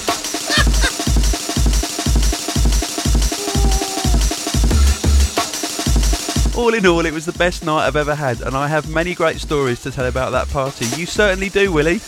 All 6.65 6.73
in 6.73 6.87
all, 6.87 7.05
it 7.05 7.13
was 7.13 7.27
the 7.27 7.33
best 7.33 7.63
night 7.63 7.87
I've 7.87 7.95
ever 7.95 8.15
had, 8.15 8.41
and 8.41 8.57
I 8.57 8.69
have 8.69 8.89
many 8.89 9.15
great 9.15 9.39
stories 9.39 9.83
to 9.83 9.91
tell 9.91 10.07
about 10.07 10.31
that 10.33 10.49
party. 10.49 10.87
You 10.99 11.05
certainly 11.05 11.51
do, 11.51 11.71
Willie. 11.71 11.99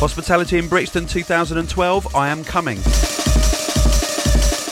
Hospitality 0.00 0.56
in 0.56 0.66
Brixton 0.66 1.04
2012, 1.04 2.16
I 2.16 2.28
am 2.30 2.42
coming. 2.42 2.78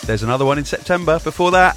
There's 0.06 0.22
another 0.22 0.46
one 0.46 0.56
in 0.56 0.64
September 0.64 1.18
before 1.18 1.50
that. 1.50 1.76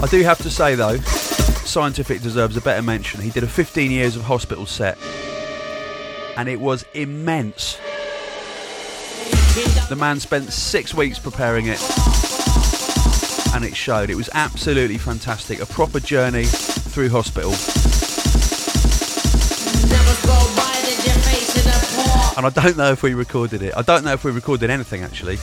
I 0.00 0.06
do 0.06 0.22
have 0.22 0.38
to 0.42 0.50
say 0.50 0.76
though, 0.76 0.98
Cyantific 1.64 2.22
deserves 2.22 2.56
a 2.56 2.60
better 2.60 2.82
mention. 2.82 3.20
He 3.20 3.30
did 3.30 3.44
a 3.44 3.46
15 3.46 3.90
years 3.90 4.16
of 4.16 4.22
hospital 4.22 4.66
set, 4.66 4.98
and 6.36 6.48
it 6.48 6.60
was 6.60 6.84
immense. 6.92 7.78
The 9.88 9.96
man 9.96 10.20
spent 10.20 10.52
six 10.52 10.92
weeks 10.94 11.18
preparing 11.18 11.66
it, 11.66 11.80
and 13.54 13.64
it 13.64 13.76
showed. 13.76 14.10
It 14.10 14.16
was 14.16 14.28
absolutely 14.34 14.98
fantastic. 14.98 15.60
A 15.60 15.66
proper 15.66 16.00
journey 16.00 16.44
through 16.44 17.10
hospital. 17.10 17.52
And 22.36 22.46
I 22.46 22.50
don't 22.50 22.76
know 22.76 22.92
if 22.92 23.02
we 23.02 23.14
recorded 23.14 23.62
it. 23.62 23.74
I 23.76 23.82
don't 23.82 24.04
know 24.04 24.14
if 24.14 24.24
we 24.24 24.30
recorded 24.30 24.70
anything 24.70 25.02
actually. 25.02 25.34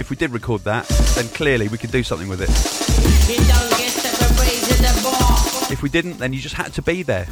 If 0.00 0.08
we 0.10 0.16
did 0.16 0.30
record 0.30 0.62
that, 0.62 0.88
then 1.14 1.28
clearly 1.28 1.68
we 1.68 1.76
could 1.76 1.92
do 1.92 2.02
something 2.02 2.28
with 2.28 2.40
it. 2.40 3.67
If 5.70 5.82
we 5.82 5.90
didn't, 5.90 6.16
then 6.18 6.32
you 6.32 6.40
just 6.40 6.54
had 6.54 6.72
to 6.74 6.82
be 6.82 7.02
there. 7.02 7.26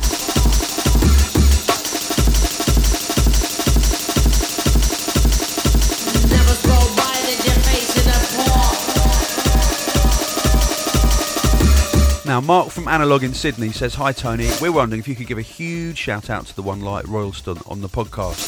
Never 6.29 6.55
go 6.67 6.77
by 6.97 7.17
the 7.25 7.33
your 7.45 7.59
face 7.65 7.97
in 7.97 8.05
the 8.05 8.19
paw. 8.37 8.73
Now, 12.27 12.41
Mark 12.43 12.69
from 12.71 12.89
Analog 12.89 13.23
in 13.23 13.33
Sydney 13.33 13.71
says, 13.73 13.95
Hi 13.95 14.13
Tony, 14.13 14.51
we're 14.61 14.71
wondering 14.71 15.01
if 15.01 15.09
you 15.09 15.17
could 15.17 15.27
give 15.27 15.39
a 15.39 15.43
huge 15.43 15.97
shout 15.97 16.29
out 16.29 16.47
to 16.47 16.55
the 16.55 16.63
One 16.63 16.83
Light 16.83 17.09
Royalston 17.09 17.59
on 17.67 17.81
the 17.81 17.89
podcast. 17.89 18.45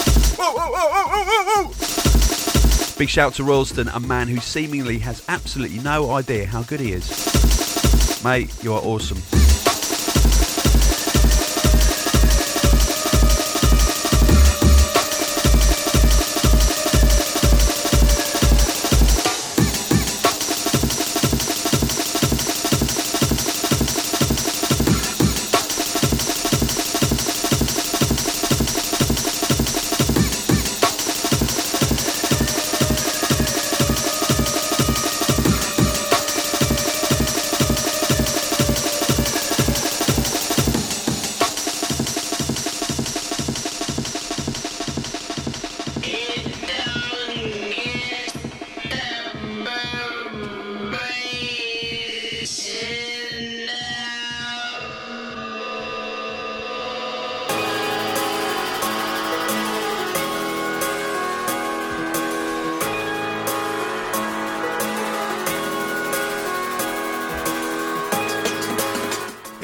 Big 2.99 3.09
shout 3.09 3.33
to 3.35 3.45
Royalston, 3.45 3.89
a 3.89 4.01
man 4.01 4.29
who 4.29 4.39
seemingly 4.39 4.99
has 4.99 5.25
absolutely 5.29 5.79
no 5.79 6.11
idea 6.11 6.47
how 6.47 6.63
good 6.63 6.81
he 6.81 6.93
is. 6.93 7.09
Mate, 8.23 8.53
you 8.63 8.75
are 8.75 8.83
awesome. 8.83 9.38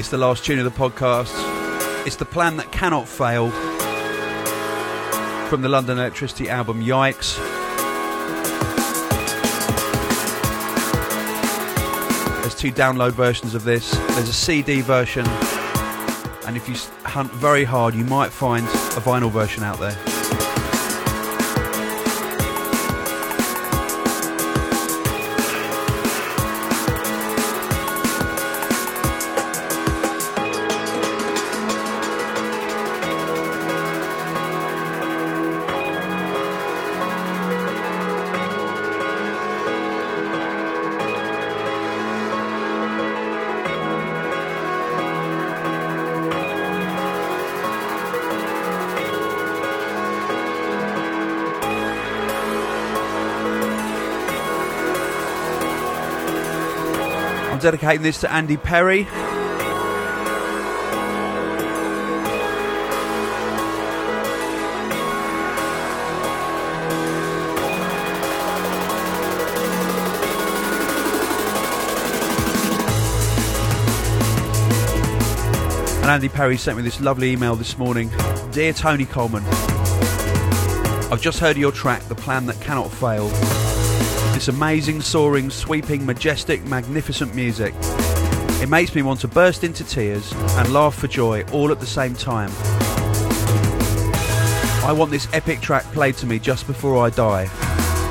It's 0.05 0.11
the 0.11 0.19
last 0.19 0.45
tune 0.45 0.59
of 0.59 0.67
the 0.67 0.71
podcast. 0.71 1.33
It's 2.07 2.17
the 2.17 2.27
plan 2.27 2.59
that 2.59 2.71
cannot 2.71 3.09
fail 3.09 3.49
from 5.49 5.63
the 5.63 5.69
London 5.71 5.97
Electricity 5.97 6.51
album 6.51 6.85
Yikes. 6.85 7.39
There's 12.43 12.55
two 12.55 12.71
download 12.71 13.13
versions 13.13 13.55
of 13.55 13.65
this. 13.65 13.93
There's 13.93 14.29
a 14.29 14.35
CD 14.35 14.83
version, 14.83 15.25
and 16.47 16.55
if 16.55 16.69
you 16.69 16.75
hunt 17.09 17.33
very 17.33 17.65
hard, 17.65 17.95
you 17.95 18.05
might 18.05 18.31
find 18.31 18.67
a 18.67 19.01
vinyl 19.01 19.31
version 19.31 19.63
out 19.63 19.81
there. 19.81 20.14
Dedicating 57.65 58.03
this 58.03 58.21
to 58.21 58.31
Andy 58.31 58.59
Perry. 58.59 59.07
And 75.97 76.11
Andy 76.11 76.29
Perry 76.29 76.59
sent 76.59 76.77
me 76.77 76.83
this 76.83 77.01
lovely 77.01 77.31
email 77.33 77.57
this 77.57 77.79
morning. 77.79 78.11
Dear 78.51 78.75
Tony 78.75 79.07
Colman, 79.07 79.43
I've 81.11 81.23
just 81.23 81.39
heard 81.39 81.57
your 81.57 81.73
track, 81.73 82.03
The 82.09 82.15
Plan 82.15 82.45
That 82.45 82.61
Cannot 82.61 82.91
Fail. 82.93 83.74
This 84.35 84.49
amazing, 84.49 85.01
soaring, 85.01 85.49
sweeping, 85.49 86.05
majestic, 86.05 86.65
magnificent 86.65 87.37
music. 87.37 87.73
It 88.61 88.69
makes 88.69 88.93
me 88.93 89.03
want 89.03 89.21
to 89.21 89.29
burst 89.29 89.63
into 89.63 89.85
tears 89.85 90.33
and 90.33 90.73
laugh 90.73 90.97
for 90.97 91.07
joy 91.07 91.45
all 91.53 91.71
at 91.71 91.79
the 91.79 91.87
same 91.87 92.15
time. 92.15 92.51
I 94.85 94.93
want 94.93 95.13
this 95.13 95.29
epic 95.33 95.61
track 95.61 95.85
played 95.93 96.17
to 96.17 96.27
me 96.27 96.41
just 96.41 96.67
before 96.67 96.99
I 96.99 97.11
die. 97.11 97.49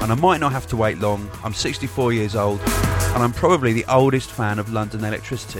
And 0.02 0.14
I 0.14 0.16
might 0.16 0.40
not 0.40 0.54
have 0.54 0.66
to 0.68 0.78
wait 0.78 0.98
long. 0.98 1.30
I'm 1.44 1.54
64 1.54 2.14
years 2.14 2.36
old 2.36 2.62
and 2.62 3.22
I'm 3.22 3.34
probably 3.34 3.74
the 3.74 3.86
oldest 3.90 4.32
fan 4.32 4.60
of 4.60 4.72
London 4.72 5.04
Electricity. 5.04 5.60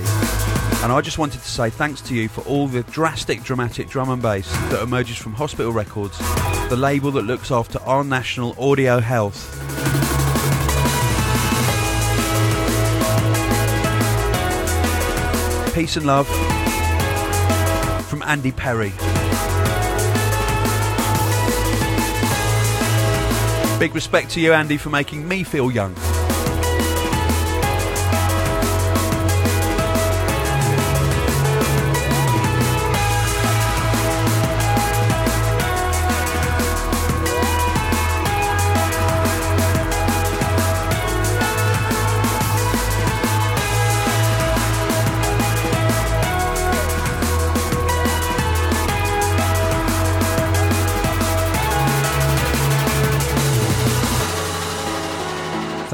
And 0.82 0.92
I 0.92 1.02
just 1.02 1.18
wanted 1.18 1.42
to 1.42 1.50
say 1.50 1.70
thanks 1.70 2.02
to 2.02 2.16
you 2.16 2.30
for 2.30 2.42
all 2.46 2.68
the 2.68 2.84
drastic, 2.84 3.44
dramatic 3.44 3.90
drum 3.90 4.10
and 4.10 4.22
bass 4.22 4.50
that 4.70 4.82
emerges 4.82 5.18
from 5.18 5.34
Hospital 5.34 5.74
Records, 5.74 6.18
the 6.70 6.78
label 6.78 7.12
that 7.12 7.24
looks 7.24 7.52
after 7.52 7.80
our 7.82 8.04
national 8.04 8.56
audio 8.58 9.00
health. 9.00 9.60
Peace 15.84 15.98
and 15.98 16.06
love 16.06 16.28
from 18.08 18.24
Andy 18.24 18.54
Perry. 18.54 18.94
Big 23.80 23.94
respect 23.94 24.30
to 24.32 24.40
you, 24.40 24.54
Andy, 24.54 24.78
for 24.78 24.92
making 24.92 25.28
me 25.28 25.44
feel 25.44 25.70
young. 25.70 25.94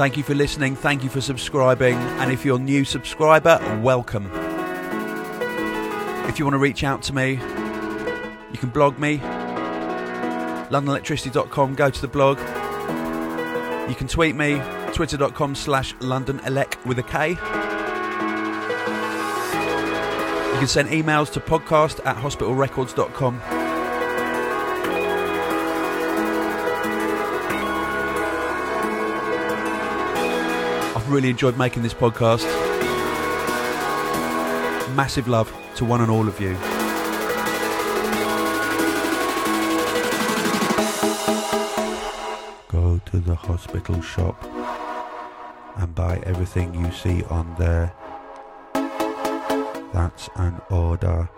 Thank 0.00 0.16
you 0.16 0.22
for 0.22 0.34
listening. 0.34 0.76
Thank 0.76 1.04
you 1.04 1.10
for 1.10 1.20
subscribing. 1.20 1.94
And 1.94 2.32
if 2.32 2.42
you're 2.42 2.56
a 2.56 2.58
new 2.58 2.86
subscriber, 2.86 3.60
welcome. 3.82 4.30
If 6.26 6.38
you 6.38 6.46
want 6.46 6.54
to 6.54 6.58
reach 6.58 6.84
out 6.84 7.02
to 7.02 7.14
me, 7.14 7.32
you 7.32 8.58
can 8.58 8.70
blog 8.70 8.98
me. 8.98 9.18
LondonElectricity.com. 10.70 11.74
Go 11.74 11.90
to 11.90 12.00
the 12.00 12.08
blog. 12.08 12.38
You 13.90 13.94
can 13.94 14.08
tweet 14.08 14.36
me. 14.36 14.62
Twitter.com 14.94 15.54
slash 15.54 15.94
LondonElec 15.96 16.82
with 16.86 16.98
a 16.98 17.02
K. 17.02 17.32
You 20.52 20.58
can 20.58 20.66
send 20.66 20.88
emails 20.88 21.30
to 21.32 21.40
podcast 21.40 22.00
at 22.06 22.16
hospitalrecords.com. 22.16 23.59
Really 31.10 31.30
enjoyed 31.30 31.58
making 31.58 31.82
this 31.82 31.92
podcast. 31.92 32.44
Massive 34.94 35.26
love 35.26 35.52
to 35.74 35.84
one 35.84 36.00
and 36.00 36.08
all 36.08 36.28
of 36.28 36.40
you. 36.40 36.54
Go 42.68 43.00
to 43.06 43.18
the 43.18 43.34
hospital 43.34 44.00
shop 44.00 44.40
and 45.78 45.92
buy 45.96 46.22
everything 46.22 46.72
you 46.74 46.92
see 46.92 47.24
on 47.24 47.56
there. 47.58 47.92
That's 49.92 50.30
an 50.36 50.60
order. 50.70 51.28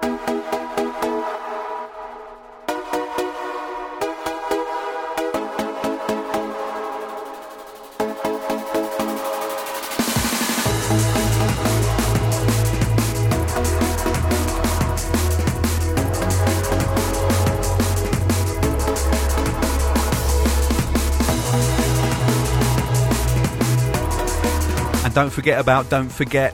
Don't 25.23 25.31
forget 25.31 25.61
about 25.61 25.89
Don't 25.89 26.09
Forget. 26.09 26.53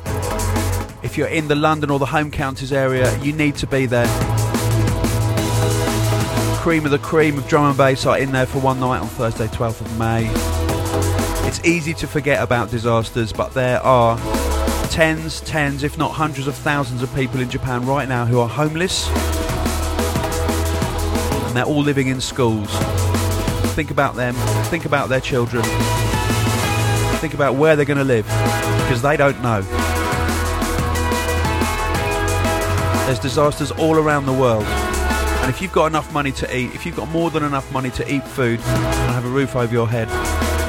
If 1.03 1.17
you're 1.17 1.29
in 1.29 1.49
the 1.49 1.55
London 1.55 1.89
or 1.89 1.99
the 1.99 2.05
home 2.05 2.31
counties 2.31 2.71
area, 2.71 3.19
you 3.21 3.33
need 3.33 3.57
to 3.57 3.67
be 3.67 3.87
there. 3.87 4.07
Cream 6.59 6.85
of 6.85 6.91
the 6.91 6.99
cream 6.99 7.39
of 7.39 7.49
drum 7.49 7.65
and 7.65 7.79
bass 7.79 8.05
are 8.05 8.19
in 8.19 8.31
there 8.31 8.45
for 8.45 8.59
one 8.59 8.79
night 8.79 8.99
on 8.99 9.07
Thursday, 9.07 9.47
12th 9.47 9.81
of 9.81 9.99
May. 9.99 10.29
It's 11.49 11.65
easy 11.65 11.95
to 11.95 12.07
forget 12.07 12.43
about 12.43 12.71
disasters, 12.71 13.33
but 13.33 13.55
there 13.55 13.81
are 13.81 14.19
tens, 14.91 15.41
tens, 15.41 15.83
if 15.83 15.97
not 15.97 16.11
hundreds 16.11 16.47
of 16.47 16.55
thousands 16.55 17.03
of 17.03 17.15
people 17.15 17.41
in 17.41 17.49
Japan 17.49 17.87
right 17.87 18.07
now 18.07 18.27
who 18.27 18.39
are 18.39 18.49
homeless. 18.51 19.09
And 21.47 21.57
they're 21.57 21.65
all 21.65 21.81
living 21.81 22.09
in 22.09 22.21
schools. 22.21 22.69
Think 23.75 23.91
about 23.91 24.15
them, 24.15 24.35
think 24.65 24.85
about 24.85 25.09
their 25.09 25.23
children, 25.23 25.65
think 27.19 27.35
about 27.35 27.57
where 27.57 27.75
they're 27.75 27.85
going 27.85 27.99
to 27.99 28.05
live 28.05 28.27
because 28.27 29.03
they 29.03 29.17
don't 29.17 29.43
know. 29.43 29.63
There's 33.07 33.19
disasters 33.19 33.73
all 33.73 33.97
around 33.97 34.27
the 34.27 34.33
world. 34.33 34.63
And 34.63 35.51
if 35.51 35.61
you've 35.61 35.73
got 35.73 35.87
enough 35.87 36.13
money 36.13 36.31
to 36.33 36.57
eat, 36.57 36.75
if 36.75 36.87
you've 36.87 36.95
got 36.95 37.09
more 37.09 37.31
than 37.31 37.43
enough 37.43 37.73
money 37.73 37.91
to 37.93 38.13
eat 38.13 38.23
food 38.23 38.61
and 38.61 39.13
have 39.13 39.25
a 39.25 39.29
roof 39.29 39.57
over 39.57 39.73
your 39.73 39.89
head, 39.89 40.09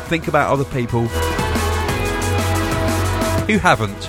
think 0.07 0.27
about 0.27 0.51
other 0.51 0.65
people 0.65 1.01
who 3.45 3.57
haven't. 3.59 4.05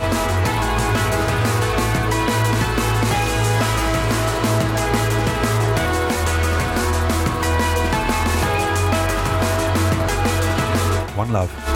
One 11.16 11.32
love. 11.32 11.69